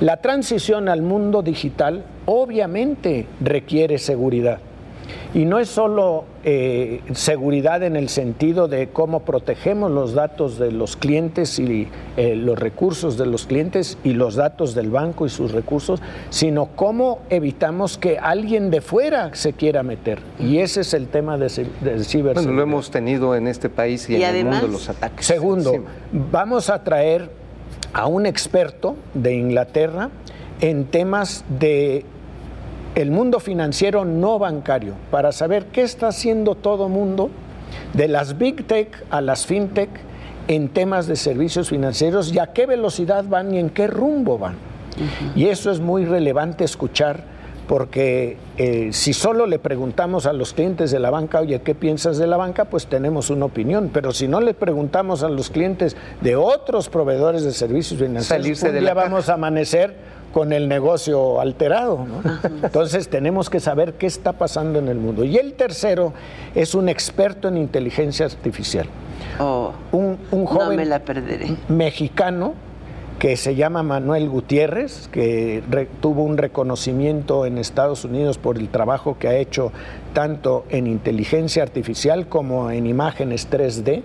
La 0.00 0.20
transición 0.20 0.88
al 0.88 1.02
mundo 1.02 1.42
digital 1.42 2.04
obviamente 2.26 3.26
requiere 3.40 3.98
seguridad. 3.98 4.58
Y 5.34 5.44
no 5.44 5.58
es 5.58 5.68
solo 5.68 6.24
eh, 6.44 7.00
seguridad 7.12 7.82
en 7.82 7.96
el 7.96 8.08
sentido 8.08 8.68
de 8.68 8.88
cómo 8.88 9.20
protegemos 9.20 9.90
los 9.90 10.14
datos 10.14 10.58
de 10.58 10.70
los 10.70 10.96
clientes 10.96 11.58
y 11.58 11.88
eh, 12.16 12.36
los 12.36 12.56
recursos 12.58 13.18
de 13.18 13.26
los 13.26 13.44
clientes 13.44 13.98
y 14.04 14.12
los 14.14 14.36
datos 14.36 14.74
del 14.74 14.90
banco 14.90 15.26
y 15.26 15.28
sus 15.30 15.50
recursos, 15.52 16.00
sino 16.30 16.66
cómo 16.76 17.18
evitamos 17.30 17.98
que 17.98 18.16
alguien 18.18 18.70
de 18.70 18.80
fuera 18.80 19.34
se 19.34 19.52
quiera 19.52 19.82
meter. 19.82 20.20
Y 20.38 20.58
ese 20.58 20.82
es 20.82 20.94
el 20.94 21.08
tema 21.08 21.36
de, 21.36 21.46
de 21.48 22.04
ciberseguridad. 22.04 22.34
Bueno, 22.34 22.52
lo 22.52 22.62
hemos 22.62 22.90
tenido 22.90 23.34
en 23.34 23.48
este 23.48 23.68
país 23.68 24.08
y, 24.08 24.14
Y 24.14 24.22
en 24.22 24.30
además- 24.30 24.54
el 24.56 24.60
mundo 24.62 24.78
los 24.78 24.88
ataques. 24.88 25.26
Segundo, 25.26 25.70
encima. 25.74 25.90
vamos 26.30 26.70
a 26.70 26.82
traer 26.84 27.28
a 27.92 28.06
un 28.06 28.24
experto 28.24 28.94
de 29.14 29.34
Inglaterra 29.34 30.10
en 30.60 30.84
temas 30.84 31.44
de 31.58 32.06
el 32.94 33.10
mundo 33.10 33.40
financiero 33.40 34.04
no 34.04 34.38
bancario 34.38 34.94
para 35.10 35.32
saber 35.32 35.66
qué 35.66 35.82
está 35.82 36.08
haciendo 36.08 36.54
todo 36.54 36.88
mundo 36.88 37.30
de 37.92 38.08
las 38.08 38.38
big 38.38 38.66
tech 38.66 39.04
a 39.10 39.20
las 39.20 39.46
fintech 39.46 39.90
en 40.46 40.68
temas 40.68 41.06
de 41.06 41.16
servicios 41.16 41.70
financieros 41.70 42.32
y 42.32 42.38
a 42.38 42.48
qué 42.48 42.66
velocidad 42.66 43.24
van 43.24 43.54
y 43.54 43.58
en 43.58 43.70
qué 43.70 43.86
rumbo 43.86 44.38
van. 44.38 44.56
Y 45.34 45.46
eso 45.46 45.70
es 45.70 45.80
muy 45.80 46.04
relevante 46.04 46.62
escuchar 46.64 47.34
porque 47.66 48.36
eh, 48.58 48.90
si 48.92 49.12
solo 49.14 49.46
le 49.46 49.58
preguntamos 49.58 50.26
a 50.26 50.32
los 50.32 50.52
clientes 50.52 50.90
de 50.90 50.98
la 51.00 51.10
banca, 51.10 51.40
oye, 51.40 51.62
¿qué 51.62 51.74
piensas 51.74 52.18
de 52.18 52.26
la 52.26 52.36
banca? 52.36 52.66
Pues 52.66 52.86
tenemos 52.86 53.30
una 53.30 53.46
opinión, 53.46 53.90
pero 53.92 54.12
si 54.12 54.28
no 54.28 54.40
le 54.40 54.54
preguntamos 54.54 55.22
a 55.22 55.30
los 55.30 55.50
clientes 55.50 55.96
de 56.20 56.36
otros 56.36 56.90
proveedores 56.90 57.42
de 57.42 57.52
servicios 57.52 57.98
financieros, 57.98 58.26
Salirse 58.26 58.68
un 58.68 58.74
de 58.74 58.80
día 58.80 58.90
la 58.90 58.94
caja. 58.94 59.08
vamos 59.08 59.28
a 59.30 59.34
amanecer 59.34 59.94
con 60.34 60.52
el 60.52 60.68
negocio 60.68 61.40
alterado. 61.40 62.04
¿no? 62.06 62.38
Entonces 62.64 63.08
tenemos 63.08 63.48
que 63.48 63.60
saber 63.60 63.94
qué 63.94 64.06
está 64.06 64.32
pasando 64.32 64.80
en 64.80 64.88
el 64.88 64.98
mundo. 64.98 65.22
Y 65.24 65.36
el 65.36 65.54
tercero 65.54 66.12
es 66.56 66.74
un 66.74 66.88
experto 66.88 67.46
en 67.46 67.56
inteligencia 67.56 68.26
artificial. 68.26 68.86
Oh, 69.38 69.72
Un, 69.92 70.18
un 70.32 70.44
joven 70.44 70.70
no 70.70 70.74
me 70.76 70.84
la 70.84 70.98
perderé. 71.04 71.54
mexicano 71.68 72.54
que 73.20 73.36
se 73.36 73.54
llama 73.54 73.84
Manuel 73.84 74.28
Gutiérrez, 74.28 75.06
que 75.12 75.62
re- 75.70 75.88
tuvo 76.00 76.24
un 76.24 76.36
reconocimiento 76.36 77.46
en 77.46 77.58
Estados 77.58 78.04
Unidos 78.04 78.38
por 78.38 78.58
el 78.58 78.68
trabajo 78.68 79.16
que 79.20 79.28
ha 79.28 79.36
hecho 79.36 79.70
tanto 80.12 80.64
en 80.68 80.88
inteligencia 80.88 81.62
artificial 81.62 82.26
como 82.26 82.72
en 82.72 82.86
imágenes 82.86 83.48
3D, 83.48 84.02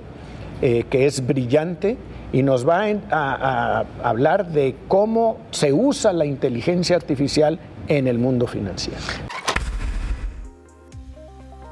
eh, 0.62 0.84
que 0.92 1.08
es 1.08 1.26
brillante 1.26 1.98
y 2.32 2.44
nos 2.44 2.68
va 2.68 2.86
a, 3.12 3.86
hablar 4.04 4.52
de 4.52 4.76
cómo 4.88 5.40
se 5.52 5.74
usa 5.74 6.14
la 6.14 6.26
inteligencia 6.26 6.96
artificial 6.96 7.60
en 7.88 8.08
el 8.08 8.20
mundo 8.20 8.48
financiero. 8.48 9.00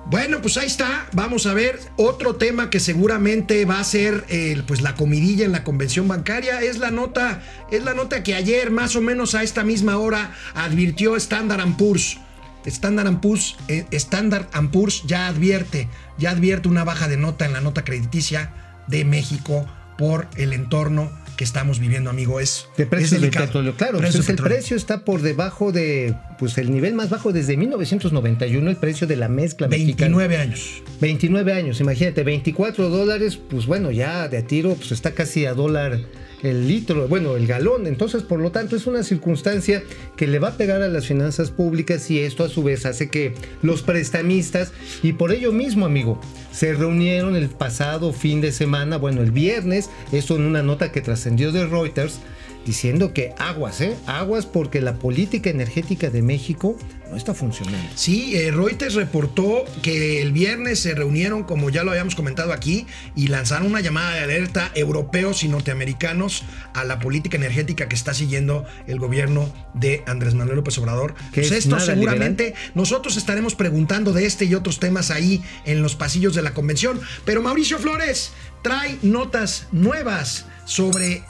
Bueno, 0.10 0.41
pues 0.41 0.56
ahí 0.56 0.67
está. 0.67 1.08
Vamos 1.12 1.46
a 1.48 1.54
ver 1.54 1.80
otro 1.98 2.38
tema 2.38 2.70
que 2.70 2.80
seguramente 2.80 3.65
va 3.65 3.80
a 3.80 3.84
ser 3.84 4.24
eh, 4.30 4.62
pues 4.65 4.82
la 4.82 4.96
comidilla 4.96 5.43
en 5.43 5.52
la 5.52 5.65
convención 5.65 6.08
bancaria. 6.08 6.62
Es 6.62 6.80
la 6.80 6.91
nota, 6.91 7.41
es 7.72 7.84
la 7.84 7.93
nota 7.93 8.24
que 8.24 8.34
ayer, 8.34 8.72
más 8.72 8.96
o 8.96 9.02
menos 9.02 9.36
a 9.36 9.43
esta 9.43 9.65
misma 9.65 9.98
hora, 9.98 10.32
advirtió 10.56 11.17
Standard 11.17 11.76
Poor's. 11.78 12.20
Standard 12.65 13.20
Poor's, 13.20 13.58
eh, 13.67 13.86
Standard 13.91 14.48
Poor's 14.72 15.04
ya 15.06 15.28
advierte, 15.28 15.89
ya 16.17 16.32
advierte 16.32 16.70
una 16.70 16.86
baja 16.86 17.08
de 17.10 17.17
nota 17.17 17.46
en 17.46 17.54
la 17.54 17.62
nota 17.62 17.84
crediticia 17.84 18.54
de 18.88 19.04
México 19.04 19.67
por 19.98 20.28
el 20.36 20.54
entorno 20.54 21.12
que 21.38 21.44
estamos 21.44 21.80
viviendo, 21.80 22.10
amigo. 22.10 22.40
Es 22.40 22.68
De 22.76 22.84
es 22.84 22.90
precios 22.90 23.22
del 23.22 23.30
petróleo, 23.30 23.76
claro. 23.76 24.00
Precio 24.00 24.18
pues 24.20 24.30
el 24.30 24.36
petróleo. 24.36 24.58
precio 24.58 24.76
está 24.76 25.06
por 25.06 25.22
debajo 25.22 25.72
de, 25.72 26.16
pues 26.40 26.58
el 26.58 26.72
nivel 26.72 26.96
más 26.96 27.10
bajo 27.10 27.32
desde 27.32 27.56
1991, 27.56 28.70
el 28.70 28.76
precio 28.76 29.08
de 29.08 29.16
la 29.16 29.30
mezcla 29.30 29.68
mexicana. 29.68 30.18
29 30.18 30.38
años. 30.38 30.82
29 31.00 31.54
años, 31.54 31.80
imagínate, 31.80 32.24
24 32.24 32.90
dólares, 32.90 33.38
pues 33.38 33.68
bueno, 33.68 33.92
ya 33.92 34.28
de 34.28 34.40
a 34.40 34.48
tiro, 34.48 34.74
pues 34.74 34.92
está 34.92 35.12
casi 35.12 35.46
a 35.46 35.54
dólar 35.54 36.00
el 36.43 36.67
litro, 36.67 37.08
bueno, 37.08 37.36
el 37.36 37.47
galón. 37.47 37.88
Entonces, 37.88 38.23
por 38.23 38.39
lo 38.39 38.52
tanto, 38.52 38.76
es 38.76 38.88
una 38.88 39.04
circunstancia 39.04 39.84
que 40.15 40.28
le 40.28 40.39
va 40.39 40.50
a 40.50 40.58
pegar 40.58 40.82
a 40.82 40.88
las 40.88 41.08
finanzas 41.08 41.52
públicas 41.52 42.10
y 42.12 42.19
esto 42.19 42.43
a 42.43 42.50
su 42.50 42.63
vez 42.63 42.86
hace 42.86 43.10
que 43.10 43.34
los 43.62 43.82
prestamistas, 43.82 44.71
y 45.04 45.13
por 45.13 45.32
ello 45.32 45.52
mismo, 45.52 45.86
amigo, 45.86 46.19
se 46.52 46.73
reunieron 46.73 47.36
el 47.36 47.50
pasado 47.50 48.13
fin 48.13 48.41
de 48.41 48.52
semana, 48.52 48.97
bueno, 48.97 49.21
el 49.21 49.32
viernes, 49.32 49.89
esto 50.12 50.36
en 50.36 50.43
una 50.43 50.63
nota 50.63 50.91
que 50.91 51.02
trascendió 51.02 51.52
de 51.52 51.65
Reuters, 51.65 52.19
diciendo 52.68 53.14
que 53.14 53.34
aguas, 53.40 53.82
¿eh? 53.82 53.96
Aguas 54.06 54.46
porque 54.46 54.82
la 54.82 54.96
política 54.96 55.50
energética 55.50 56.10
de 56.10 56.22
México 56.22 56.78
no 57.10 57.16
está 57.16 57.34
funcionando. 57.34 57.88
Sí, 57.96 58.36
eh, 58.36 58.52
Reuters 58.52 58.94
reportó 58.94 59.64
que 59.82 60.22
el 60.22 60.34
viernes 60.34 60.80
se 60.80 60.94
reunieron, 60.94 61.44
como 61.44 61.70
ya 61.70 61.84
lo 61.84 61.92
habíamos 61.92 62.16
comentado 62.16 62.52
aquí, 62.52 62.86
y 63.16 63.28
lanzaron 63.28 63.68
una 63.68 63.80
llamada 63.80 64.14
de 64.16 64.20
alerta 64.20 64.72
europeos 64.76 65.44
y 65.44 65.48
norteamericanos 65.48 66.44
a 66.74 66.84
la 66.84 67.00
política 67.00 67.38
energética 67.38 67.88
que 67.88 67.96
está 67.96 68.14
siguiendo 68.14 68.66
el 68.88 69.00
gobierno 69.00 69.50
de 69.74 70.04
Andrés 70.06 70.34
Manuel 70.34 70.58
López 70.58 70.78
Obrador. 70.78 71.16
Pues 71.34 71.48
es 71.48 71.66
esto 71.66 71.80
seguramente 71.80 72.54
nosotros 72.76 73.16
estaremos 73.16 73.56
preguntando 73.56 74.12
de 74.12 74.26
este 74.26 74.44
y 74.44 74.56
otros 74.56 74.80
temas 74.80 75.10
ahí 75.10 75.42
en 75.66 75.82
los 75.82 75.96
pasillos 75.96 76.36
de 76.36 76.42
la 76.42 76.54
convención. 76.54 77.00
Pero 77.24 77.42
Mauricio 77.42 77.80
Flores 77.80 78.34
trae 78.62 78.98
notas 79.02 79.68
nuevas 79.72 80.46
sobre 80.66 81.24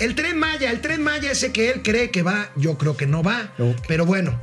el 0.00 0.14
tren 0.14 0.38
Maya. 0.38 0.70
El 0.70 0.80
tren 0.80 1.02
Maya 1.02 1.30
ese 1.32 1.52
que 1.52 1.70
él 1.70 1.82
cree 1.82 2.10
que 2.10 2.22
va, 2.22 2.50
yo 2.56 2.76
creo 2.78 2.96
que 2.96 3.06
no 3.06 3.22
va. 3.22 3.52
Pero 3.88 4.06
bueno. 4.06 4.40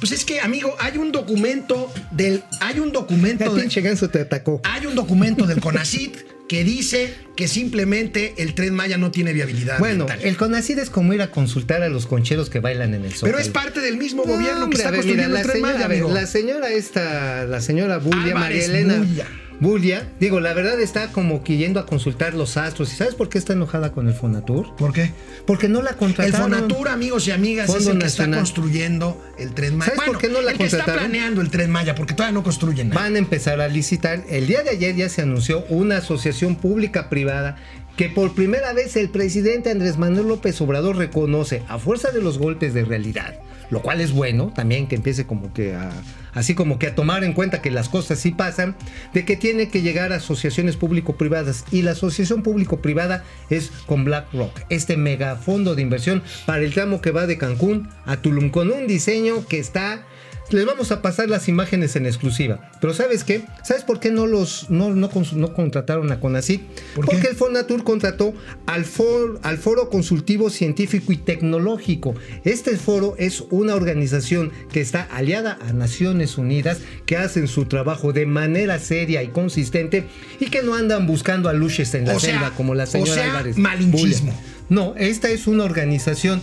Pues 0.00 0.12
es 0.12 0.24
que, 0.24 0.40
amigo, 0.40 0.74
hay 0.80 0.98
un 0.98 1.12
documento 1.12 1.92
del. 2.10 2.42
Hay 2.60 2.78
un 2.80 2.92
documento. 2.92 3.44
El 3.44 3.54
de- 3.54 3.60
pinche 3.62 3.80
ganso 3.80 4.10
te 4.10 4.20
atacó. 4.20 4.60
hay 4.64 4.86
un 4.86 4.94
documento 4.94 5.46
del 5.46 5.60
CONACIT 5.60 6.16
que 6.48 6.62
dice 6.62 7.14
que 7.36 7.48
simplemente 7.48 8.34
el 8.36 8.54
tren 8.54 8.74
Maya 8.74 8.98
no 8.98 9.10
tiene 9.10 9.32
viabilidad. 9.32 9.78
Bueno, 9.78 10.06
el 10.22 10.36
CONACID 10.36 10.78
es 10.78 10.90
como 10.90 11.14
ir 11.14 11.22
a 11.22 11.30
consultar 11.30 11.82
a 11.82 11.88
los 11.88 12.06
concheros 12.06 12.50
que 12.50 12.60
bailan 12.60 12.92
en 12.92 13.04
el 13.04 13.14
sol. 13.14 13.28
Pero 13.30 13.38
es 13.38 13.48
parte 13.48 13.80
del 13.80 13.96
mismo 13.96 14.24
gobierno 14.24 14.58
que 14.58 14.64
hombre, 14.64 14.78
está 14.78 14.90
ver, 14.90 15.00
construyendo 15.00 15.28
mira, 15.28 15.40
el 15.40 15.46
la 15.46 15.52
tren 15.52 15.62
señora, 15.62 15.72
Maya, 15.74 15.84
amigo. 15.86 16.12
la 16.12 16.26
señora 16.26 16.68
esta, 16.70 17.44
la 17.46 17.60
señora 17.62 17.96
Bulia, 17.98 18.34
María 18.34 18.64
Elena 18.64 18.96
Bulla. 18.98 19.26
Bulia, 19.60 20.08
digo, 20.20 20.40
la 20.40 20.52
verdad 20.52 20.80
está 20.80 21.12
como 21.12 21.42
que 21.44 21.56
yendo 21.56 21.80
a 21.80 21.86
consultar 21.86 22.34
los 22.34 22.56
astros. 22.56 22.92
¿Y 22.92 22.96
sabes 22.96 23.14
por 23.14 23.28
qué 23.28 23.38
está 23.38 23.52
enojada 23.52 23.92
con 23.92 24.08
el 24.08 24.14
Fonatur? 24.14 24.74
¿Por 24.76 24.92
qué? 24.92 25.12
Porque 25.46 25.68
no 25.68 25.80
la 25.80 25.90
El 25.90 25.96
contrataron. 25.96 26.50
Fonatur, 26.52 26.88
amigos 26.88 27.26
y 27.28 27.30
amigas, 27.30 27.68
es 27.68 27.74
Fondo 27.76 27.92
el 27.92 27.98
que 27.98 28.06
está 28.06 28.30
construyendo 28.30 29.22
el 29.38 29.54
tren 29.54 29.76
Maya. 29.76 29.92
¿Sabes 29.94 30.10
por 30.10 30.18
qué 30.18 30.28
no 30.28 30.40
la 30.40 30.52
el 30.52 30.58
que 30.58 30.64
está 30.64 30.78
contrataron? 30.78 31.10
planeando 31.10 31.40
el 31.40 31.50
tren 31.50 31.70
Maya, 31.70 31.94
porque 31.94 32.14
todavía 32.14 32.34
no 32.34 32.42
construyen 32.42 32.88
nada. 32.88 33.02
Van 33.02 33.14
a 33.14 33.18
empezar 33.18 33.60
a 33.60 33.68
licitar. 33.68 34.24
El 34.28 34.46
día 34.46 34.62
de 34.62 34.70
ayer 34.70 34.96
ya 34.96 35.08
se 35.08 35.22
anunció 35.22 35.64
una 35.68 35.98
asociación 35.98 36.56
pública-privada 36.56 37.56
que 37.96 38.08
por 38.08 38.34
primera 38.34 38.72
vez 38.72 38.96
el 38.96 39.08
presidente 39.08 39.70
Andrés 39.70 39.98
Manuel 39.98 40.26
López 40.26 40.60
Obrador 40.60 40.96
reconoce 40.96 41.62
a 41.68 41.78
fuerza 41.78 42.10
de 42.10 42.20
los 42.20 42.38
golpes 42.38 42.74
de 42.74 42.84
realidad, 42.84 43.36
lo 43.70 43.82
cual 43.82 44.00
es 44.00 44.12
bueno 44.12 44.52
también 44.54 44.86
que 44.86 44.96
empiece 44.96 45.26
como 45.26 45.52
que 45.52 45.74
a 45.74 45.90
así 46.34 46.54
como 46.54 46.78
que 46.78 46.88
a 46.88 46.94
tomar 46.94 47.24
en 47.24 47.32
cuenta 47.32 47.62
que 47.62 47.70
las 47.70 47.88
cosas 47.88 48.18
sí 48.18 48.32
pasan, 48.32 48.76
de 49.12 49.24
que 49.24 49.36
tiene 49.36 49.68
que 49.68 49.82
llegar 49.82 50.12
a 50.12 50.16
asociaciones 50.16 50.76
público-privadas 50.76 51.64
y 51.70 51.82
la 51.82 51.92
asociación 51.92 52.42
público-privada 52.42 53.24
es 53.50 53.70
con 53.86 54.04
BlackRock, 54.04 54.60
este 54.68 54.96
megafondo 54.96 55.74
de 55.74 55.82
inversión 55.82 56.22
para 56.46 56.62
el 56.62 56.74
tramo 56.74 57.00
que 57.00 57.12
va 57.12 57.26
de 57.26 57.38
Cancún 57.38 57.88
a 58.04 58.16
Tulum 58.18 58.50
con 58.50 58.70
un 58.70 58.86
diseño 58.86 59.46
que 59.46 59.58
está 59.58 60.04
les 60.50 60.66
vamos 60.66 60.92
a 60.92 61.00
pasar 61.02 61.28
las 61.28 61.48
imágenes 61.48 61.96
en 61.96 62.06
exclusiva. 62.06 62.70
Pero 62.80 62.92
¿sabes 62.94 63.24
qué? 63.24 63.42
¿Sabes 63.62 63.82
por 63.82 63.98
qué 64.00 64.10
no 64.10 64.26
los 64.26 64.70
no, 64.70 64.90
no, 64.94 65.10
no 65.32 65.54
contrataron 65.54 66.12
a 66.12 66.20
CONACYT? 66.20 66.62
¿Por 66.94 67.06
qué? 67.06 67.12
Porque 67.12 67.28
el 67.28 67.36
Fonatur 67.36 67.82
contrató 67.82 68.34
al 68.66 68.84
foro, 68.84 69.40
al 69.42 69.58
foro 69.58 69.88
Consultivo 69.88 70.50
Científico 70.50 71.12
y 71.12 71.16
Tecnológico. 71.16 72.14
Este 72.44 72.76
foro 72.76 73.14
es 73.18 73.42
una 73.50 73.74
organización 73.74 74.52
que 74.70 74.80
está 74.80 75.02
aliada 75.02 75.58
a 75.66 75.72
Naciones 75.72 76.36
Unidas, 76.38 76.78
que 77.06 77.16
hacen 77.16 77.48
su 77.48 77.64
trabajo 77.64 78.12
de 78.12 78.26
manera 78.26 78.78
seria 78.78 79.22
y 79.22 79.28
consistente 79.28 80.06
y 80.40 80.46
que 80.46 80.62
no 80.62 80.74
andan 80.74 81.06
buscando 81.06 81.48
aluches 81.48 81.94
en 81.94 82.06
la 82.06 82.16
O 82.16 82.20
sea, 82.20 82.34
selva 82.34 82.50
como 82.56 82.74
la 82.74 82.84
o 82.84 82.86
señora 82.86 83.14
sea, 83.14 83.30
Álvarez. 83.30 83.56
malinchismo. 83.56 84.32
Bulla. 84.32 84.44
No, 84.68 84.94
esta 84.96 85.28
es 85.30 85.46
una 85.46 85.64
organización 85.64 86.40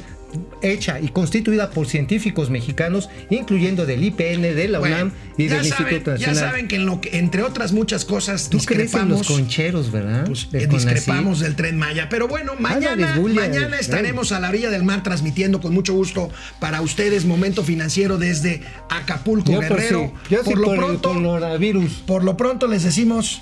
hecha 0.62 1.00
y 1.00 1.10
constituida 1.10 1.72
por 1.72 1.88
científicos 1.88 2.50
mexicanos, 2.50 3.10
incluyendo 3.30 3.86
del 3.86 4.04
IPN, 4.04 4.42
de 4.42 4.68
la 4.68 4.80
Bueno, 4.80 4.96
UNAM 4.96 5.12
y 5.38 5.48
ya 5.48 5.56
del 5.58 5.66
saben, 5.66 5.84
Instituto 5.94 6.16
Ya 6.18 6.28
Nacional. 6.28 6.50
saben 6.52 6.68
que, 6.68 6.76
en 6.78 6.86
lo 6.86 7.02
que, 7.02 7.18
entre 7.20 7.44
otras 7.44 7.72
muchas 7.74 8.06
cosas, 8.06 8.50
Tú 8.50 8.60
crees 8.60 8.94
en 8.94 9.10
los 9.10 9.20
discrepamos. 9.20 9.28
concheros, 9.28 9.92
¿verdad? 9.92 10.26
pues, 10.26 10.50
Del 10.52 10.64
eh, 10.64 10.68
discrepamos 10.68 11.40
del 11.40 11.56
tren 11.56 11.78
Maya. 11.78 12.08
Pero 12.10 12.28
bueno, 12.28 12.54
mañana, 12.60 13.16
Bulla, 13.18 13.42
mañana 13.42 13.78
eh, 13.78 13.82
estaremos 13.82 14.32
a 14.32 14.40
la 14.40 14.50
orilla 14.50 14.70
del 14.70 14.84
mar 14.84 15.04
transmitiendo 15.04 15.60
con 15.62 15.74
mucho 15.74 15.94
gusto 15.94 16.30
para 16.60 16.82
ustedes 16.82 17.26
Momento 17.26 17.64
Financiero 17.64 18.18
desde 18.18 18.62
Acapulco, 18.90 19.52
Yo 19.52 19.60
por 19.62 19.70
Guerrero. 19.70 20.14
sí, 20.24 20.30
yo 20.36 20.44
sí 20.44 20.50
por 20.52 20.58
lo 20.60 20.66
por 20.66 20.74
el 20.76 20.80
pronto, 20.82 21.14
coronavirus. 21.14 21.92
por 22.06 22.24
lo 22.24 22.38
pronto 22.38 22.68
les 22.68 22.84
decimos 22.84 23.42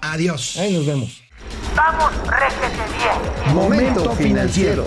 adiós. 0.00 0.56
Ahí 0.56 0.72
nos 0.72 0.86
vemos. 0.86 1.22
Vamos, 1.76 2.10
réjete 2.26 2.82
bien. 2.98 3.54
Momento 3.54 4.12
financiero. 4.16 4.86